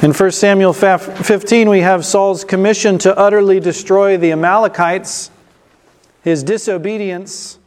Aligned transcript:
In 0.00 0.12
1 0.12 0.30
Samuel 0.30 0.72
15, 0.72 1.68
we 1.68 1.80
have 1.80 2.06
Saul's 2.06 2.44
commission 2.44 2.98
to 2.98 3.18
utterly 3.18 3.58
destroy 3.58 4.16
the 4.16 4.30
Amalekites, 4.30 5.32
his 6.22 6.44
disobedience, 6.44 7.58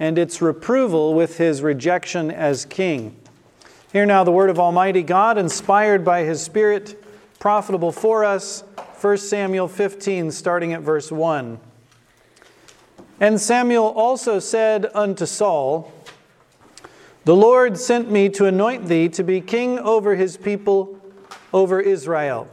and 0.00 0.18
its 0.18 0.40
reproval 0.40 1.12
with 1.12 1.36
his 1.36 1.60
rejection 1.60 2.30
as 2.30 2.64
king. 2.64 3.14
Hear 3.92 4.06
now 4.06 4.24
the 4.24 4.32
word 4.32 4.48
of 4.48 4.58
Almighty 4.58 5.02
God, 5.02 5.36
inspired 5.36 6.06
by 6.06 6.22
his 6.22 6.40
Spirit, 6.40 7.04
profitable 7.38 7.92
for 7.92 8.24
us. 8.24 8.64
1 9.02 9.18
Samuel 9.18 9.68
15, 9.68 10.30
starting 10.30 10.72
at 10.72 10.80
verse 10.80 11.12
1. 11.12 11.60
And 13.20 13.38
Samuel 13.38 13.88
also 13.88 14.38
said 14.38 14.90
unto 14.94 15.26
Saul, 15.26 15.92
The 17.26 17.36
Lord 17.36 17.76
sent 17.76 18.10
me 18.10 18.30
to 18.30 18.46
anoint 18.46 18.86
thee 18.86 19.10
to 19.10 19.22
be 19.22 19.42
king 19.42 19.78
over 19.78 20.14
his 20.14 20.38
people 20.38 20.97
over 21.52 21.80
Israel. 21.80 22.48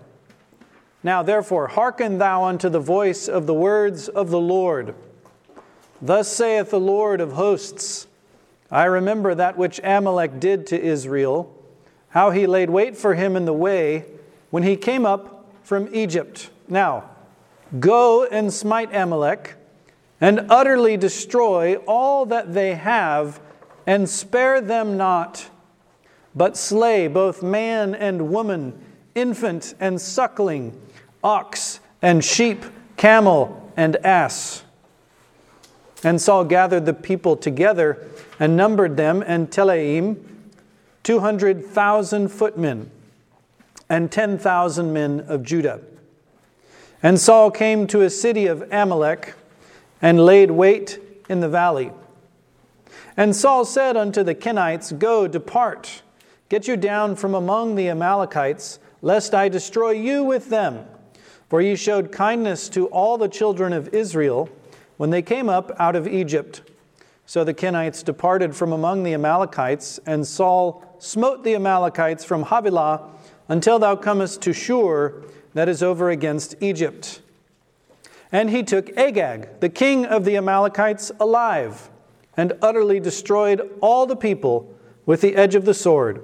Now, 1.03 1.21
therefore, 1.21 1.67
hearken 1.67 2.17
thou 2.17 2.43
unto 2.43 2.69
the 2.69 2.79
voice 2.79 3.27
of 3.27 3.45
the 3.45 3.53
words 3.53 4.07
of 4.07 4.29
the 4.29 4.39
Lord. 4.39 4.95
Thus 6.01 6.27
saith 6.27 6.71
the 6.71 6.79
Lord 6.79 7.21
of 7.21 7.33
hosts 7.33 8.07
I 8.71 8.85
remember 8.85 9.35
that 9.35 9.57
which 9.57 9.79
Amalek 9.83 10.39
did 10.39 10.67
to 10.67 10.81
Israel, 10.81 11.55
how 12.09 12.31
he 12.31 12.47
laid 12.47 12.69
wait 12.69 12.97
for 12.97 13.13
him 13.13 13.35
in 13.35 13.45
the 13.45 13.53
way 13.53 14.05
when 14.49 14.63
he 14.63 14.75
came 14.75 15.05
up 15.05 15.45
from 15.63 15.93
Egypt. 15.93 16.49
Now, 16.67 17.09
go 17.79 18.25
and 18.25 18.51
smite 18.51 18.93
Amalek, 18.93 19.55
and 20.19 20.47
utterly 20.49 20.97
destroy 20.97 21.75
all 21.87 22.25
that 22.25 22.53
they 22.53 22.73
have, 22.73 23.39
and 23.85 24.09
spare 24.09 24.61
them 24.61 24.97
not, 24.97 25.49
but 26.33 26.57
slay 26.57 27.07
both 27.07 27.43
man 27.43 27.93
and 27.93 28.29
woman 28.29 28.81
infant 29.15 29.73
and 29.79 29.99
suckling, 29.99 30.79
ox 31.23 31.79
and 32.01 32.23
sheep, 32.23 32.63
camel 32.97 33.71
and 33.75 33.95
ass. 33.97 34.63
And 36.03 36.21
Saul 36.21 36.43
gathered 36.43 36.85
the 36.85 36.93
people 36.93 37.35
together 37.35 38.05
and 38.39 38.55
numbered 38.55 38.97
them 38.97 39.23
and 39.25 39.49
Telaim, 39.49 40.23
200,000 41.03 42.27
footmen 42.29 42.91
and 43.89 44.11
10,000 44.11 44.93
men 44.93 45.21
of 45.27 45.43
Judah. 45.43 45.81
And 47.01 47.19
Saul 47.19 47.51
came 47.51 47.87
to 47.87 48.01
a 48.01 48.09
city 48.09 48.47
of 48.47 48.63
Amalek 48.71 49.35
and 50.01 50.19
laid 50.19 50.51
wait 50.51 50.99
in 51.29 51.39
the 51.39 51.49
valley. 51.49 51.91
And 53.17 53.35
Saul 53.35 53.65
said 53.65 53.95
unto 53.95 54.23
the 54.23 54.35
Kenites, 54.35 54.97
Go, 54.97 55.27
depart, 55.27 56.01
get 56.49 56.67
you 56.67 56.75
down 56.75 57.15
from 57.15 57.33
among 57.33 57.75
the 57.75 57.89
Amalekites 57.89 58.79
lest 59.05 59.35
I 59.35 59.49
destroy 59.49 59.91
you 59.91 60.23
with 60.23 60.49
them. 60.49 60.83
For 61.47 61.61
ye 61.61 61.75
showed 61.75 62.11
kindness 62.11 62.67
to 62.69 62.87
all 62.87 63.19
the 63.19 63.27
children 63.27 63.71
of 63.71 63.93
Israel 63.93 64.49
when 64.97 65.11
they 65.11 65.21
came 65.21 65.47
up 65.47 65.71
out 65.79 65.95
of 65.95 66.07
Egypt. 66.07 66.63
So 67.27 67.43
the 67.43 67.53
Kenites 67.53 68.03
departed 68.03 68.55
from 68.55 68.73
among 68.73 69.03
the 69.03 69.13
Amalekites, 69.13 69.99
and 70.07 70.25
Saul 70.25 70.83
smote 70.97 71.43
the 71.43 71.53
Amalekites 71.53 72.23
from 72.23 72.45
Havilah 72.45 73.07
until 73.47 73.77
thou 73.77 73.95
comest 73.95 74.41
to 74.41 74.53
Shur, 74.53 75.21
that 75.53 75.69
is 75.69 75.83
over 75.83 76.09
against 76.09 76.55
Egypt. 76.59 77.21
And 78.31 78.49
he 78.49 78.63
took 78.63 78.89
Agag, 78.97 79.59
the 79.59 79.69
king 79.69 80.07
of 80.07 80.25
the 80.25 80.35
Amalekites, 80.35 81.11
alive, 81.19 81.91
and 82.35 82.53
utterly 82.59 82.99
destroyed 82.99 83.69
all 83.81 84.07
the 84.07 84.15
people 84.15 84.73
with 85.05 85.21
the 85.21 85.35
edge 85.35 85.53
of 85.53 85.65
the 85.65 85.75
sword. 85.75 86.23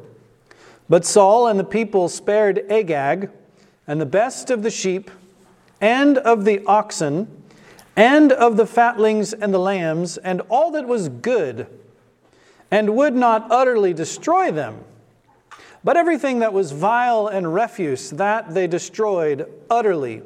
But 0.91 1.05
Saul 1.05 1.47
and 1.47 1.57
the 1.57 1.63
people 1.63 2.09
spared 2.09 2.69
Agag 2.69 3.29
and 3.87 4.01
the 4.01 4.05
best 4.05 4.49
of 4.49 4.61
the 4.61 4.69
sheep 4.69 5.09
and 5.79 6.17
of 6.17 6.43
the 6.43 6.61
oxen 6.65 7.43
and 7.95 8.33
of 8.33 8.57
the 8.57 8.65
fatlings 8.65 9.31
and 9.31 9.53
the 9.53 9.57
lambs 9.57 10.17
and 10.17 10.41
all 10.49 10.69
that 10.71 10.89
was 10.89 11.07
good, 11.07 11.67
and 12.69 12.93
would 12.97 13.15
not 13.15 13.49
utterly 13.49 13.93
destroy 13.93 14.51
them. 14.51 14.83
But 15.81 15.95
everything 15.95 16.39
that 16.39 16.51
was 16.51 16.73
vile 16.73 17.25
and 17.25 17.53
refuse, 17.53 18.09
that 18.09 18.53
they 18.53 18.67
destroyed 18.67 19.49
utterly. 19.69 20.23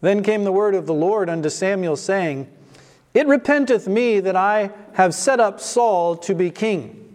Then 0.00 0.22
came 0.22 0.44
the 0.44 0.52
word 0.52 0.76
of 0.76 0.86
the 0.86 0.94
Lord 0.94 1.28
unto 1.28 1.50
Samuel, 1.50 1.96
saying, 1.96 2.48
It 3.14 3.26
repenteth 3.26 3.88
me 3.88 4.20
that 4.20 4.36
I 4.36 4.70
have 4.92 5.12
set 5.12 5.40
up 5.40 5.58
Saul 5.58 6.14
to 6.18 6.36
be 6.36 6.52
king 6.52 7.07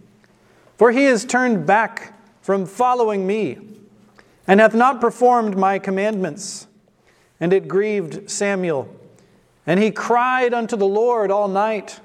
for 0.83 0.91
he 0.91 1.05
has 1.05 1.23
turned 1.23 1.65
back 1.65 2.13
from 2.41 2.65
following 2.65 3.25
me, 3.25 3.57
and 4.45 4.59
hath 4.59 4.75
not 4.75 4.99
performed 4.99 5.55
my 5.55 5.79
commandments. 5.79 6.67
And 7.39 7.53
it 7.53 7.69
grieved 7.69 8.29
Samuel. 8.29 8.93
And 9.65 9.81
he 9.81 9.91
cried 9.91 10.53
unto 10.53 10.75
the 10.75 10.85
Lord 10.85 11.31
all 11.31 11.47
night. 11.47 12.01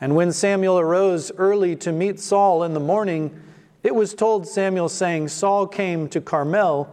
And 0.00 0.16
when 0.16 0.32
Samuel 0.32 0.78
arose 0.78 1.30
early 1.36 1.76
to 1.76 1.92
meet 1.92 2.18
Saul 2.20 2.62
in 2.62 2.72
the 2.72 2.80
morning, 2.80 3.38
it 3.82 3.94
was 3.94 4.14
told 4.14 4.48
Samuel, 4.48 4.88
saying, 4.88 5.28
Saul 5.28 5.66
came 5.66 6.08
to 6.08 6.22
Carmel, 6.22 6.88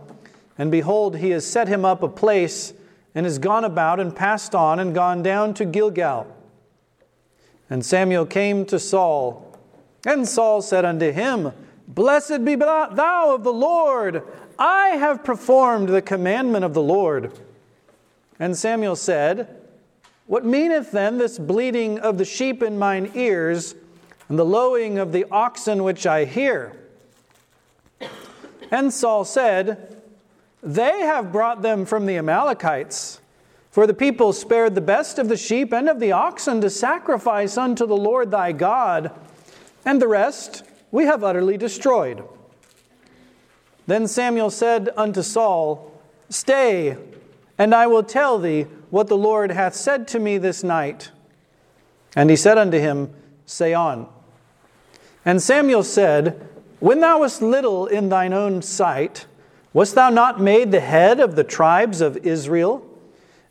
and 0.58 0.70
behold, 0.70 1.16
he 1.16 1.30
has 1.30 1.46
set 1.46 1.70
him 1.70 1.86
up 1.86 2.04
a 2.04 2.10
place, 2.10 2.74
and 3.16 3.26
is 3.26 3.40
gone 3.40 3.64
about, 3.64 4.02
and 4.02 4.14
passed 4.14 4.54
on, 4.54 4.78
and 4.78 4.94
gone 4.94 5.24
down 5.24 5.54
to 5.54 5.64
Gilgal. 5.64 6.28
And 7.70 7.86
Samuel 7.86 8.26
came 8.26 8.66
to 8.66 8.78
Saul 8.78 9.51
and 10.06 10.28
Saul 10.28 10.62
said 10.62 10.86
unto 10.86 11.12
him, 11.12 11.52
Blessed 11.88 12.44
be 12.46 12.56
thou 12.56 13.36
of 13.36 13.44
the 13.44 13.54
Lord. 13.54 14.24
I 14.58 14.90
have 14.90 15.24
performed 15.24 15.90
the 15.90 16.02
commandment 16.02 16.66
of 16.66 16.74
the 16.74 16.82
Lord. 16.82 17.38
And 18.40 18.58
Samuel 18.58 18.96
said, 18.96 19.62
What 20.26 20.46
meaneth 20.46 20.92
then 20.92 21.18
this 21.18 21.38
bleating 21.38 22.00
of 22.00 22.18
the 22.18 22.26
sheep 22.26 22.64
in 22.64 22.80
mine 22.80 23.12
ears, 23.14 23.76
and 24.30 24.40
the 24.40 24.46
lowing 24.46 24.98
of 24.98 25.12
the 25.12 25.26
oxen 25.30 25.84
which 25.84 26.08
I 26.08 26.26
hear? 26.26 26.78
And 28.72 28.92
Saul 28.94 29.26
said, 29.26 30.02
They 30.64 31.02
have 31.02 31.32
brought 31.32 31.62
them 31.62 31.86
from 31.86 32.06
the 32.06 32.18
Amalekites. 32.18 33.20
For 33.70 33.88
the 33.88 33.94
people 33.94 34.34
spared 34.34 34.76
the 34.76 34.82
best 34.82 35.20
of 35.20 35.30
the 35.30 35.38
sheep 35.38 35.72
and 35.72 35.88
of 35.88 36.00
the 36.00 36.12
oxen 36.12 36.60
to 36.62 36.70
sacrifice 36.70 37.58
unto 37.58 37.86
the 37.86 37.96
Lord 37.96 38.32
thy 38.32 38.52
God 38.52 39.12
and 39.86 40.02
the 40.02 40.08
rest 40.08 40.64
we 40.92 41.06
have 41.06 41.24
utterly 41.24 41.58
destroyed. 41.58 42.24
Then 43.88 44.08
Samuel 44.08 44.50
said 44.50 44.90
unto 44.96 45.22
Saul, 45.22 45.92
Stay, 46.30 46.98
and 47.58 47.76
I 47.76 47.88
will 47.88 48.04
tell 48.04 48.40
thee 48.40 48.68
what 48.90 49.08
the 49.08 49.18
Lord 49.18 49.52
hath 49.52 49.76
said 49.76 50.08
to 50.10 50.20
me 50.20 50.38
this 50.38 50.64
night. 50.64 51.12
And 52.16 52.30
he 52.30 52.36
said 52.36 52.58
unto 52.58 52.78
him, 52.78 53.14
Say 53.46 53.74
on. 53.74 54.08
And 55.26 55.42
Samuel 55.42 55.84
said, 55.84 56.48
When 56.80 57.00
thou 57.00 57.20
wast 57.20 57.42
little 57.42 57.88
in 57.88 58.10
thine 58.10 58.34
own 58.34 58.62
sight, 58.62 59.26
wast 59.74 59.96
thou 59.96 60.10
not 60.10 60.40
made 60.40 60.72
the 60.72 60.80
head 60.80 61.20
of 61.20 61.36
the 61.36 61.44
tribes 61.44 62.02
of 62.02 62.18
Israel? 62.18 62.88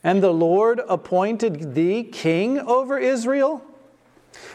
And 0.02 0.22
the 0.22 0.32
Lord 0.32 0.80
appointed 0.88 1.74
thee 1.74 2.04
king 2.04 2.58
over 2.58 2.98
Israel? 2.98 3.62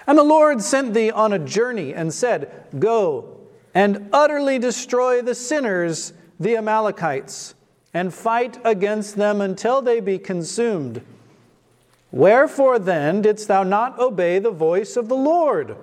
And 0.07 0.17
the 0.17 0.23
Lord 0.23 0.61
sent 0.61 0.93
thee 0.93 1.11
on 1.11 1.33
a 1.33 1.39
journey 1.39 1.93
and 1.93 2.13
said, 2.13 2.65
Go 2.77 3.37
and 3.73 4.09
utterly 4.13 4.59
destroy 4.59 5.21
the 5.21 5.35
sinners, 5.35 6.13
the 6.39 6.57
Amalekites, 6.57 7.55
and 7.93 8.13
fight 8.13 8.57
against 8.63 9.15
them 9.15 9.41
until 9.41 9.81
they 9.81 9.99
be 9.99 10.17
consumed. 10.17 11.01
Wherefore 12.11 12.79
then 12.79 13.21
didst 13.21 13.47
thou 13.47 13.63
not 13.63 13.99
obey 13.99 14.39
the 14.39 14.51
voice 14.51 14.95
of 14.95 15.09
the 15.09 15.15
Lord, 15.15 15.75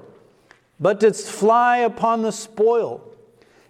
but 0.81 1.01
didst 1.01 1.29
fly 1.29 1.79
upon 1.79 2.23
the 2.23 2.33
spoil, 2.33 3.03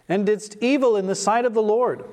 and 0.09 0.27
didst 0.27 0.57
evil 0.61 0.97
in 0.97 1.07
the 1.07 1.15
sight 1.15 1.45
of 1.45 1.55
the 1.55 1.63
Lord? 1.63 2.05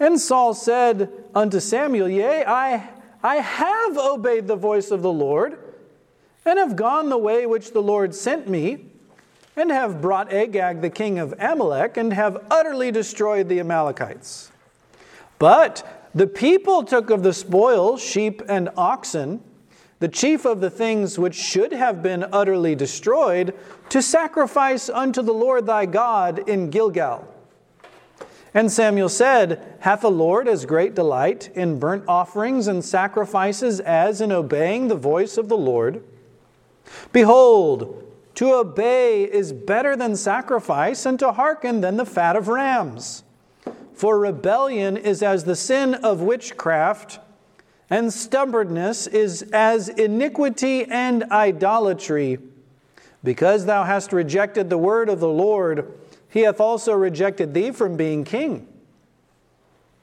And 0.00 0.20
Saul 0.20 0.54
said 0.54 1.10
unto 1.34 1.60
Samuel, 1.60 2.08
Yea, 2.08 2.44
I, 2.44 2.88
I 3.22 3.36
have 3.36 3.96
obeyed 3.96 4.48
the 4.48 4.56
voice 4.56 4.90
of 4.90 5.02
the 5.02 5.12
Lord 5.12 5.58
and 6.44 6.58
have 6.58 6.76
gone 6.76 7.08
the 7.08 7.18
way 7.18 7.46
which 7.46 7.72
the 7.72 7.82
Lord 7.82 8.14
sent 8.14 8.48
me, 8.48 8.86
and 9.56 9.70
have 9.70 10.00
brought 10.00 10.32
Agag 10.32 10.80
the 10.80 10.90
king 10.90 11.18
of 11.18 11.32
Amalek, 11.38 11.96
and 11.96 12.12
have 12.12 12.44
utterly 12.50 12.90
destroyed 12.90 13.48
the 13.48 13.60
Amalekites. 13.60 14.50
But 15.38 16.08
the 16.14 16.26
people 16.26 16.84
took 16.84 17.10
of 17.10 17.22
the 17.22 17.32
spoil 17.32 17.96
sheep 17.96 18.42
and 18.48 18.68
oxen, 18.76 19.42
the 20.00 20.08
chief 20.08 20.44
of 20.44 20.60
the 20.60 20.70
things 20.70 21.18
which 21.18 21.34
should 21.34 21.72
have 21.72 22.02
been 22.02 22.26
utterly 22.32 22.74
destroyed, 22.74 23.54
to 23.88 24.02
sacrifice 24.02 24.88
unto 24.88 25.22
the 25.22 25.32
Lord 25.32 25.66
thy 25.66 25.86
God 25.86 26.48
in 26.48 26.70
Gilgal. 26.70 27.28
And 28.52 28.70
Samuel 28.70 29.08
said, 29.08 29.76
Hath 29.80 30.02
the 30.02 30.10
Lord 30.10 30.46
as 30.46 30.64
great 30.64 30.94
delight 30.94 31.50
in 31.54 31.80
burnt 31.80 32.04
offerings 32.06 32.68
and 32.68 32.84
sacrifices 32.84 33.80
as 33.80 34.20
in 34.20 34.30
obeying 34.30 34.86
the 34.86 34.94
voice 34.94 35.36
of 35.36 35.48
the 35.48 35.56
Lord? 35.56 36.04
Behold, 37.12 38.04
To 38.36 38.54
obey 38.54 39.22
is 39.24 39.52
better 39.52 39.96
than 39.96 40.16
sacrifice, 40.16 41.06
and 41.06 41.18
to 41.20 41.32
hearken 41.32 41.80
than 41.80 41.96
the 41.96 42.06
fat 42.06 42.34
of 42.34 42.48
rams. 42.48 43.22
For 43.94 44.18
rebellion 44.18 44.96
is 44.96 45.22
as 45.22 45.44
the 45.44 45.54
sin 45.54 45.94
of 45.94 46.20
witchcraft, 46.20 47.20
and 47.88 48.12
stubbornness 48.12 49.06
is 49.06 49.42
as 49.52 49.88
iniquity 49.88 50.84
and 50.84 51.22
idolatry. 51.24 52.38
Because 53.22 53.66
thou 53.66 53.84
hast 53.84 54.12
rejected 54.12 54.68
the 54.68 54.78
word 54.78 55.08
of 55.08 55.20
the 55.20 55.28
Lord, 55.28 55.96
he 56.28 56.40
hath 56.40 56.60
also 56.60 56.92
rejected 56.92 57.54
thee 57.54 57.70
from 57.70 57.96
being 57.96 58.24
king. 58.24 58.66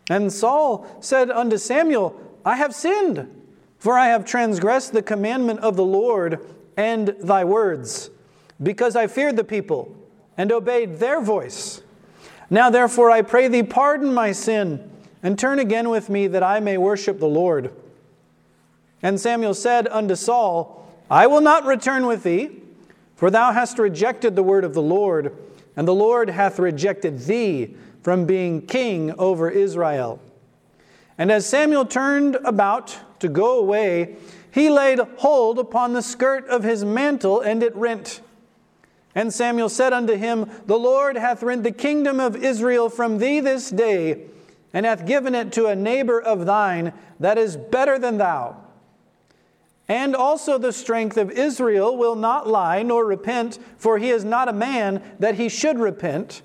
And 0.10 0.32
Saul 0.32 0.88
said 1.02 1.30
unto 1.30 1.58
Samuel, 1.58 2.20
I 2.46 2.56
have 2.56 2.74
sinned, 2.74 3.30
for 3.78 3.98
I 3.98 4.08
have 4.08 4.24
transgressed 4.24 4.94
the 4.94 5.02
commandment 5.02 5.60
of 5.60 5.76
the 5.76 5.86
Lord 5.86 6.40
and 6.82 7.10
thy 7.20 7.44
words 7.44 8.10
because 8.62 8.96
I 8.96 9.06
feared 9.06 9.38
the 9.38 9.44
people 9.44 9.96
and 10.36 10.52
obeyed 10.52 10.98
their 10.98 11.22
voice. 11.22 11.84
Now, 12.50 12.72
therefore, 12.72 13.12
I 13.12 13.22
pray 13.22 13.48
thee, 13.48 13.62
pardon 13.62 14.12
my 14.12 14.32
sin 14.32 14.90
and 15.22 15.38
turn 15.38 15.60
again 15.60 15.90
with 15.90 16.10
me 16.10 16.26
that 16.26 16.42
I 16.42 16.60
may 16.60 16.80
worship 16.80 17.20
the 17.20 17.28
Lord. 17.28 17.72
And 19.04 19.20
Samuel 19.20 19.54
said 19.54 19.88
unto 19.90 20.16
Saul, 20.16 20.88
I 21.10 21.28
will 21.28 21.42
not 21.42 21.66
return 21.66 22.08
with 22.08 22.24
thee, 22.24 22.50
for 23.16 23.30
thou 23.30 23.52
hast 23.52 23.78
rejected 23.78 24.36
the 24.36 24.44
word 24.44 24.64
of 24.64 24.74
the 24.74 24.82
Lord, 24.82 25.38
and 25.76 25.88
the 25.88 25.94
Lord 25.94 26.32
hath 26.32 26.58
rejected 26.58 27.20
thee 27.20 27.76
from 28.02 28.26
being 28.26 28.66
king 28.66 29.14
over 29.20 29.52
Israel. 29.52 30.20
And 31.20 31.32
as 31.32 31.46
Samuel 31.46 31.86
turned 31.86 32.38
about 32.44 32.98
to 33.20 33.30
go 33.30 33.60
away, 33.60 34.16
he 34.52 34.70
laid 34.70 35.00
hold 35.18 35.58
upon 35.58 35.94
the 35.94 36.02
skirt 36.02 36.48
of 36.48 36.64
his 36.64 36.84
mantle, 36.84 37.40
and 37.40 37.64
it 37.64 37.76
rent. 37.76 38.22
And 39.16 39.34
Samuel 39.34 39.70
said 39.70 39.94
unto 39.94 40.16
him, 40.16 40.50
The 40.66 40.78
Lord 40.78 41.18
hath 41.18 41.44
rent 41.44 41.64
the 41.64 41.72
kingdom 41.72 42.20
of 42.20 42.36
Israel 42.36 42.90
from 42.90 43.18
thee 43.18 43.40
this 43.40 43.70
day, 43.70 44.24
and 44.74 44.86
hath 44.86 45.06
given 45.06 45.36
it 45.36 45.52
to 45.54 45.68
a 45.68 45.76
neighbor 45.76 46.22
of 46.22 46.46
thine 46.46 46.94
that 47.20 47.38
is 47.38 47.58
better 47.58 47.98
than 47.98 48.18
thou. 48.18 48.58
And 49.88 50.16
also 50.16 50.58
the 50.58 50.72
strength 50.72 51.18
of 51.18 51.32
Israel 51.32 51.98
will 51.98 52.16
not 52.16 52.48
lie 52.48 52.84
nor 52.84 53.06
repent, 53.06 53.60
for 53.78 53.98
he 53.98 54.10
is 54.10 54.24
not 54.24 54.48
a 54.48 54.54
man 54.54 55.02
that 55.20 55.36
he 55.36 55.50
should 55.50 55.80
repent. 55.80 56.42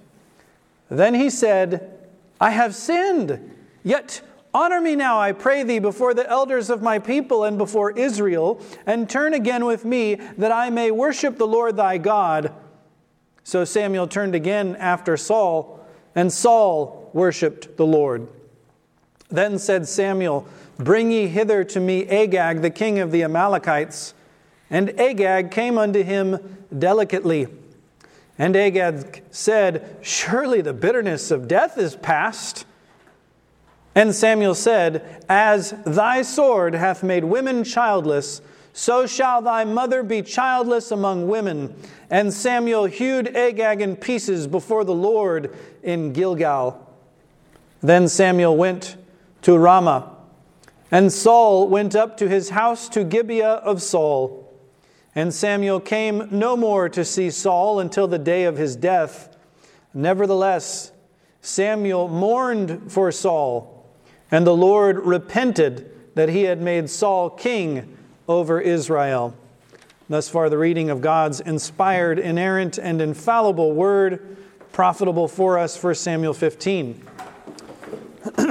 Then 0.89 1.15
he 1.15 1.31
said, 1.31 1.97
I 2.41 2.51
have 2.51 2.75
sinned, 2.75 3.55
yet 3.85 4.21
Honor 4.57 4.81
me 4.81 4.97
now, 4.97 5.21
I 5.21 5.33
pray 5.33 5.65
thee, 5.65 5.81
before 5.81 6.15
the 6.15 6.27
elders 6.27 6.71
of 6.71 6.81
my 6.81 6.99
people 6.99 7.45
and 7.45 7.59
before 7.59 7.91
Israel, 7.91 8.59
and 8.87 9.07
turn 9.07 9.35
again 9.35 9.67
with 9.67 9.85
me, 9.85 10.15
that 10.15 10.51
I 10.51 10.71
may 10.71 10.91
worship 10.91 11.37
the 11.37 11.47
Lord 11.47 11.77
thy 11.77 11.99
God. 11.99 12.55
So 13.45 13.67
Samuel 13.67 14.09
turned 14.09 14.35
again 14.35 14.75
after 14.77 15.19
Saul, 15.19 15.87
and 16.15 16.33
Saul 16.33 17.11
worshiped 17.13 17.77
the 17.77 17.85
Lord. 17.85 18.29
Then 19.29 19.59
said 19.59 19.87
Samuel, 19.87 20.49
Bring 20.79 21.11
ye 21.11 21.27
hither 21.27 21.63
to 21.63 21.79
me 21.79 22.07
Agag, 22.09 22.63
the 22.63 22.71
king 22.71 22.99
of 22.99 23.13
the 23.13 23.25
Amalekites. 23.25 24.15
And 24.71 24.99
Agag 24.99 25.51
came 25.51 25.77
unto 25.77 26.03
him 26.03 26.65
delicately. 26.77 27.49
And 28.39 28.57
Agag 28.57 29.23
said, 29.31 29.99
Surely 30.01 30.63
the 30.63 30.73
bitterness 30.73 31.31
of 31.31 31.47
death 31.47 31.77
is 31.77 31.95
past. 31.95 32.65
And 33.97 34.15
Samuel 34.15 34.55
said, 34.55 35.25
As 35.27 35.75
thy 35.87 36.21
sword 36.21 36.75
hath 36.75 37.03
made 37.03 37.25
women 37.25 37.65
childless, 37.65 38.43
so 38.75 39.07
shall 39.07 39.41
thy 39.41 39.65
mother 39.65 40.03
be 40.03 40.21
childless 40.21 40.91
among 40.91 41.29
women. 41.29 41.75
And 42.11 42.33
Samuel 42.33 42.85
hewed 42.85 43.35
Agag 43.35 43.81
in 43.81 43.97
pieces 43.97 44.47
before 44.47 44.85
the 44.85 44.95
Lord 44.95 45.57
in 45.83 46.13
Gilgal. 46.13 46.95
Then 47.81 48.07
Samuel 48.07 48.55
went 48.55 48.99
to 49.41 49.57
Ramah, 49.57 50.15
and 50.91 51.11
Saul 51.11 51.67
went 51.67 51.97
up 51.97 52.19
to 52.19 52.29
his 52.29 52.51
house 52.51 52.91
to 52.91 53.03
Gibeah 53.03 53.63
of 53.65 53.81
Saul. 53.81 54.43
And 55.15 55.33
Samuel 55.33 55.81
came 55.81 56.29
no 56.31 56.55
more 56.55 56.91
to 56.91 57.03
see 57.03 57.31
Saul 57.31 57.81
until 57.81 58.07
the 58.07 58.19
day 58.19 58.45
of 58.45 58.59
his 58.59 58.77
death. 58.77 59.35
Nevertheless, 59.95 60.93
Samuel 61.41 62.09
mourned 62.09 62.93
for 62.93 63.11
Saul 63.11 63.76
and 64.31 64.47
the 64.47 64.57
Lord 64.57 65.05
repented 65.05 65.91
that 66.15 66.29
he 66.29 66.43
had 66.43 66.61
made 66.61 66.91
Saul 66.91 67.31
king 67.31 67.97
over 68.29 68.61
Israel. 68.61 69.35
Thus 70.09 70.29
far, 70.29 70.49
the 70.49 70.59
reading 70.59 70.89
of 70.91 71.01
God's 71.01 71.41
inspired, 71.41 72.19
inerrant, 72.19 72.79
and 72.79 73.01
infallible 73.01 73.73
word, 73.73 74.37
profitable 74.73 75.27
for 75.27 75.59
us, 75.59 75.83
1 75.83 75.95
Samuel 75.97 76.33
15. 76.33 77.03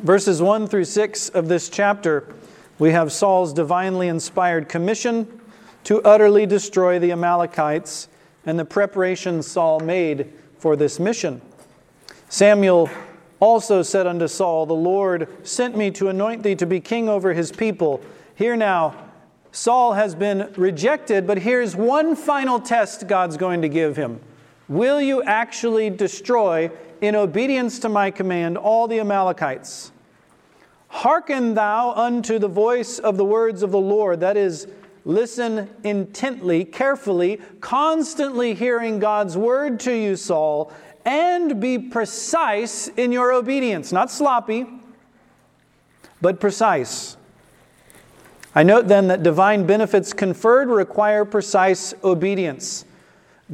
Verses 0.00 0.40
1 0.42 0.68
through 0.68 0.84
6 0.84 1.28
of 1.30 1.48
this 1.48 1.68
chapter, 1.68 2.32
we 2.78 2.90
have 2.90 3.12
Saul's 3.12 3.52
divinely 3.52 4.08
inspired 4.08 4.68
commission 4.68 5.40
to 5.84 6.02
utterly 6.02 6.46
destroy 6.46 6.98
the 6.98 7.12
Amalekites 7.12 8.08
and 8.46 8.58
the 8.58 8.64
preparations 8.64 9.46
Saul 9.46 9.80
made 9.80 10.32
for 10.58 10.76
this 10.76 10.98
mission. 11.00 11.40
Samuel 12.28 12.90
also 13.40 13.82
said 13.82 14.06
unto 14.06 14.28
Saul, 14.28 14.66
The 14.66 14.74
Lord 14.74 15.28
sent 15.46 15.76
me 15.76 15.90
to 15.92 16.08
anoint 16.08 16.42
thee 16.42 16.54
to 16.56 16.66
be 16.66 16.80
king 16.80 17.08
over 17.08 17.32
his 17.32 17.52
people. 17.52 18.00
Here 18.34 18.56
now, 18.56 18.94
Saul 19.52 19.92
has 19.92 20.14
been 20.14 20.52
rejected, 20.56 21.26
but 21.26 21.38
here's 21.38 21.76
one 21.76 22.16
final 22.16 22.58
test 22.58 23.06
God's 23.06 23.36
going 23.36 23.62
to 23.62 23.68
give 23.68 23.96
him. 23.96 24.20
Will 24.68 25.00
you 25.00 25.22
actually 25.22 25.90
destroy, 25.90 26.70
in 27.00 27.14
obedience 27.14 27.78
to 27.80 27.88
my 27.88 28.10
command, 28.10 28.56
all 28.56 28.88
the 28.88 28.98
Amalekites? 28.98 29.92
Hearken 30.88 31.54
thou 31.54 31.92
unto 31.92 32.38
the 32.38 32.48
voice 32.48 32.98
of 32.98 33.16
the 33.16 33.24
words 33.24 33.62
of 33.62 33.72
the 33.72 33.80
Lord. 33.80 34.20
That 34.20 34.36
is, 34.36 34.68
listen 35.04 35.68
intently, 35.82 36.64
carefully, 36.64 37.40
constantly 37.60 38.54
hearing 38.54 39.00
God's 39.00 39.36
word 39.36 39.80
to 39.80 39.92
you, 39.92 40.16
Saul, 40.16 40.72
and 41.04 41.60
be 41.60 41.78
precise 41.78 42.88
in 42.88 43.12
your 43.12 43.32
obedience, 43.32 43.92
not 43.92 44.10
sloppy, 44.10 44.66
but 46.20 46.40
precise. 46.40 47.16
I 48.54 48.62
note 48.62 48.88
then 48.88 49.08
that 49.08 49.22
divine 49.22 49.66
benefits 49.66 50.12
conferred 50.12 50.68
require 50.68 51.24
precise 51.24 51.92
obedience. 52.02 52.84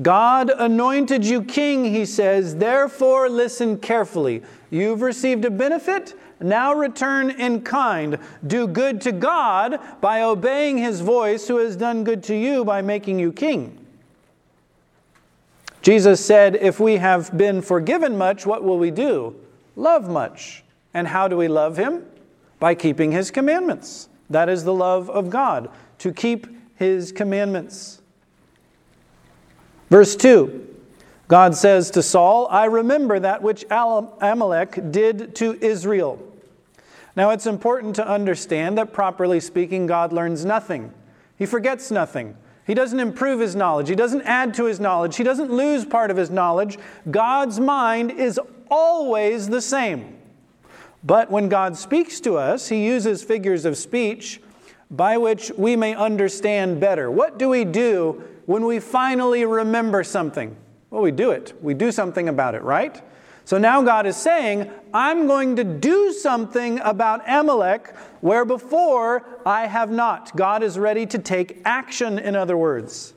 God 0.02 0.50
anointed 0.50 1.24
you 1.24 1.42
king, 1.42 1.84
he 1.84 2.04
says, 2.04 2.56
therefore 2.56 3.28
listen 3.28 3.78
carefully. 3.78 4.42
You've 4.70 5.02
received 5.02 5.44
a 5.44 5.50
benefit, 5.50 6.14
now 6.40 6.72
return 6.74 7.30
in 7.30 7.62
kind. 7.62 8.18
Do 8.46 8.68
good 8.68 9.00
to 9.00 9.12
God 9.12 9.80
by 10.00 10.22
obeying 10.22 10.78
his 10.78 11.00
voice, 11.00 11.48
who 11.48 11.56
has 11.56 11.74
done 11.76 12.04
good 12.04 12.22
to 12.24 12.36
you 12.36 12.64
by 12.64 12.82
making 12.82 13.18
you 13.18 13.32
king. 13.32 13.84
Jesus 15.82 16.24
said, 16.24 16.56
If 16.56 16.78
we 16.78 16.96
have 16.96 17.36
been 17.36 17.62
forgiven 17.62 18.16
much, 18.16 18.46
what 18.46 18.62
will 18.62 18.78
we 18.78 18.90
do? 18.90 19.36
Love 19.76 20.08
much. 20.08 20.62
And 20.92 21.08
how 21.08 21.28
do 21.28 21.36
we 21.36 21.48
love 21.48 21.76
Him? 21.76 22.04
By 22.58 22.74
keeping 22.74 23.12
His 23.12 23.30
commandments. 23.30 24.08
That 24.28 24.48
is 24.48 24.64
the 24.64 24.74
love 24.74 25.08
of 25.10 25.30
God, 25.30 25.70
to 25.98 26.12
keep 26.12 26.46
His 26.76 27.12
commandments. 27.12 28.00
Verse 29.88 30.14
2 30.16 30.68
God 31.28 31.54
says 31.54 31.90
to 31.92 32.02
Saul, 32.02 32.48
I 32.50 32.64
remember 32.64 33.20
that 33.20 33.40
which 33.40 33.64
Amalek 33.70 34.90
did 34.90 35.34
to 35.36 35.56
Israel. 35.64 36.18
Now 37.14 37.30
it's 37.30 37.46
important 37.46 37.96
to 37.96 38.06
understand 38.06 38.78
that, 38.78 38.92
properly 38.92 39.38
speaking, 39.40 39.86
God 39.86 40.12
learns 40.12 40.44
nothing, 40.44 40.92
He 41.38 41.46
forgets 41.46 41.90
nothing. 41.90 42.36
He 42.70 42.74
doesn't 42.74 43.00
improve 43.00 43.40
his 43.40 43.56
knowledge. 43.56 43.88
He 43.88 43.96
doesn't 43.96 44.22
add 44.22 44.54
to 44.54 44.66
his 44.66 44.78
knowledge. 44.78 45.16
He 45.16 45.24
doesn't 45.24 45.50
lose 45.50 45.84
part 45.84 46.12
of 46.12 46.16
his 46.16 46.30
knowledge. 46.30 46.78
God's 47.10 47.58
mind 47.58 48.12
is 48.12 48.38
always 48.70 49.48
the 49.48 49.60
same. 49.60 50.16
But 51.02 51.32
when 51.32 51.48
God 51.48 51.76
speaks 51.76 52.20
to 52.20 52.36
us, 52.36 52.68
he 52.68 52.86
uses 52.86 53.24
figures 53.24 53.64
of 53.64 53.76
speech 53.76 54.40
by 54.88 55.18
which 55.18 55.50
we 55.56 55.74
may 55.74 55.96
understand 55.96 56.78
better. 56.78 57.10
What 57.10 57.40
do 57.40 57.48
we 57.48 57.64
do 57.64 58.22
when 58.46 58.64
we 58.64 58.78
finally 58.78 59.44
remember 59.44 60.04
something? 60.04 60.54
Well, 60.90 61.02
we 61.02 61.10
do 61.10 61.32
it. 61.32 61.52
We 61.60 61.74
do 61.74 61.90
something 61.90 62.28
about 62.28 62.54
it, 62.54 62.62
right? 62.62 63.02
So 63.50 63.58
now 63.58 63.82
God 63.82 64.06
is 64.06 64.16
saying, 64.16 64.70
I'm 64.94 65.26
going 65.26 65.56
to 65.56 65.64
do 65.64 66.12
something 66.12 66.78
about 66.78 67.28
Amalek 67.28 67.92
where 68.20 68.44
before 68.44 69.26
I 69.44 69.66
have 69.66 69.90
not. 69.90 70.36
God 70.36 70.62
is 70.62 70.78
ready 70.78 71.04
to 71.06 71.18
take 71.18 71.60
action, 71.64 72.20
in 72.20 72.36
other 72.36 72.56
words. 72.56 73.12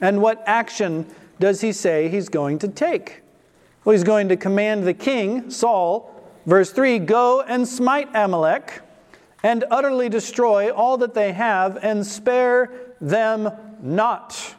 And 0.00 0.22
what 0.22 0.42
action 0.46 1.04
does 1.38 1.60
he 1.60 1.72
say 1.72 2.08
he's 2.08 2.30
going 2.30 2.58
to 2.60 2.68
take? 2.68 3.20
Well, 3.84 3.92
he's 3.92 4.02
going 4.02 4.30
to 4.30 4.36
command 4.38 4.84
the 4.84 4.94
king, 4.94 5.50
Saul, 5.50 6.24
verse 6.46 6.72
3 6.72 6.98
go 6.98 7.42
and 7.42 7.68
smite 7.68 8.08
Amalek 8.14 8.80
and 9.42 9.62
utterly 9.70 10.08
destroy 10.08 10.70
all 10.70 10.96
that 10.96 11.12
they 11.12 11.32
have 11.34 11.76
and 11.82 12.06
spare 12.06 12.94
them 12.98 13.50
not. 13.82 14.54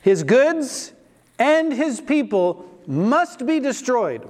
His 0.00 0.22
goods 0.22 0.94
and 1.38 1.70
his 1.70 2.00
people 2.00 2.64
must 2.88 3.46
be 3.46 3.60
destroyed. 3.60 4.28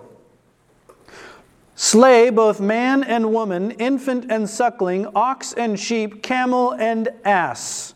Slay 1.76 2.28
both 2.30 2.60
man 2.60 3.04
and 3.04 3.32
woman, 3.32 3.70
infant 3.70 4.26
and 4.28 4.50
suckling, 4.50 5.06
ox 5.14 5.52
and 5.52 5.78
sheep, 5.78 6.24
camel 6.24 6.72
and 6.72 7.08
ass. 7.24 7.94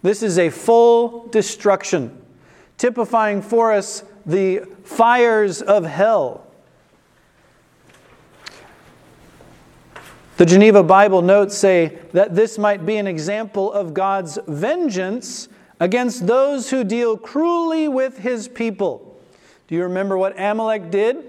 This 0.00 0.22
is 0.22 0.38
a 0.38 0.48
full 0.48 1.26
destruction, 1.26 2.18
typifying 2.78 3.42
for 3.42 3.72
us 3.74 4.02
the 4.24 4.60
fires 4.84 5.60
of 5.60 5.84
hell. 5.84 6.46
The 10.38 10.46
Geneva 10.46 10.82
Bible 10.82 11.20
notes 11.20 11.54
say 11.54 11.98
that 12.14 12.34
this 12.34 12.56
might 12.56 12.86
be 12.86 12.96
an 12.96 13.06
example 13.06 13.70
of 13.70 13.92
God's 13.92 14.38
vengeance 14.48 15.50
against 15.78 16.26
those 16.26 16.70
who 16.70 16.84
deal 16.84 17.18
cruelly 17.18 17.88
with 17.88 18.16
his 18.16 18.48
people. 18.48 19.09
Do 19.70 19.76
you 19.76 19.84
remember 19.84 20.18
what 20.18 20.34
Amalek 20.36 20.90
did? 20.90 21.24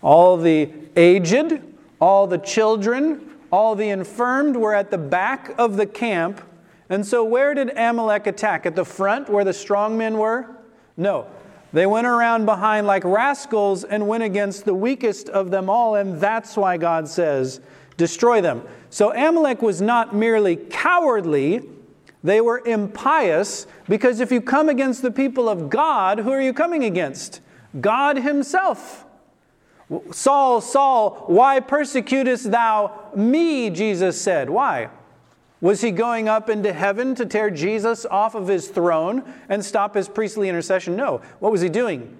All 0.00 0.36
the 0.36 0.70
aged, 0.94 1.60
all 2.00 2.28
the 2.28 2.38
children, 2.38 3.32
all 3.50 3.74
the 3.74 3.88
infirmed 3.88 4.54
were 4.54 4.72
at 4.72 4.92
the 4.92 4.98
back 4.98 5.52
of 5.58 5.76
the 5.76 5.84
camp. 5.84 6.40
And 6.88 7.04
so, 7.04 7.24
where 7.24 7.52
did 7.52 7.76
Amalek 7.76 8.28
attack? 8.28 8.64
At 8.64 8.76
the 8.76 8.84
front 8.84 9.28
where 9.28 9.42
the 9.42 9.52
strong 9.52 9.98
men 9.98 10.18
were? 10.18 10.46
No. 10.96 11.26
They 11.72 11.86
went 11.86 12.06
around 12.06 12.44
behind 12.46 12.86
like 12.86 13.02
rascals 13.02 13.82
and 13.82 14.06
went 14.06 14.22
against 14.22 14.64
the 14.64 14.74
weakest 14.74 15.28
of 15.28 15.50
them 15.50 15.68
all. 15.68 15.96
And 15.96 16.20
that's 16.20 16.56
why 16.56 16.76
God 16.76 17.08
says, 17.08 17.60
destroy 17.96 18.40
them. 18.40 18.62
So, 18.90 19.12
Amalek 19.12 19.62
was 19.62 19.82
not 19.82 20.14
merely 20.14 20.54
cowardly, 20.54 21.62
they 22.22 22.40
were 22.40 22.62
impious 22.64 23.66
because 23.88 24.20
if 24.20 24.30
you 24.30 24.40
come 24.40 24.68
against 24.68 25.02
the 25.02 25.10
people 25.10 25.48
of 25.48 25.68
God, 25.68 26.20
who 26.20 26.30
are 26.30 26.40
you 26.40 26.52
coming 26.52 26.84
against? 26.84 27.40
God 27.80 28.18
Himself. 28.18 29.04
Saul, 30.12 30.60
Saul, 30.60 31.24
why 31.26 31.60
persecutest 31.60 32.50
thou 32.50 33.10
me? 33.14 33.70
Jesus 33.70 34.20
said. 34.20 34.48
Why? 34.48 34.88
Was 35.60 35.80
he 35.80 35.90
going 35.92 36.28
up 36.28 36.50
into 36.50 36.72
heaven 36.72 37.14
to 37.14 37.26
tear 37.26 37.50
Jesus 37.50 38.04
off 38.04 38.34
of 38.34 38.48
his 38.48 38.68
throne 38.68 39.24
and 39.48 39.64
stop 39.64 39.94
his 39.94 40.08
priestly 40.08 40.48
intercession? 40.48 40.96
No. 40.96 41.22
What 41.38 41.52
was 41.52 41.60
he 41.60 41.68
doing? 41.68 42.18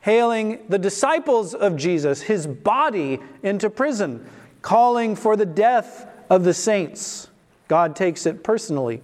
Hailing 0.00 0.58
the 0.68 0.78
disciples 0.78 1.54
of 1.54 1.76
Jesus, 1.76 2.22
his 2.22 2.46
body, 2.46 3.20
into 3.42 3.70
prison, 3.70 4.26
calling 4.60 5.16
for 5.16 5.36
the 5.36 5.46
death 5.46 6.06
of 6.28 6.44
the 6.44 6.54
saints. 6.54 7.30
God 7.68 7.94
takes 7.94 8.26
it 8.26 8.42
personally. 8.42 9.00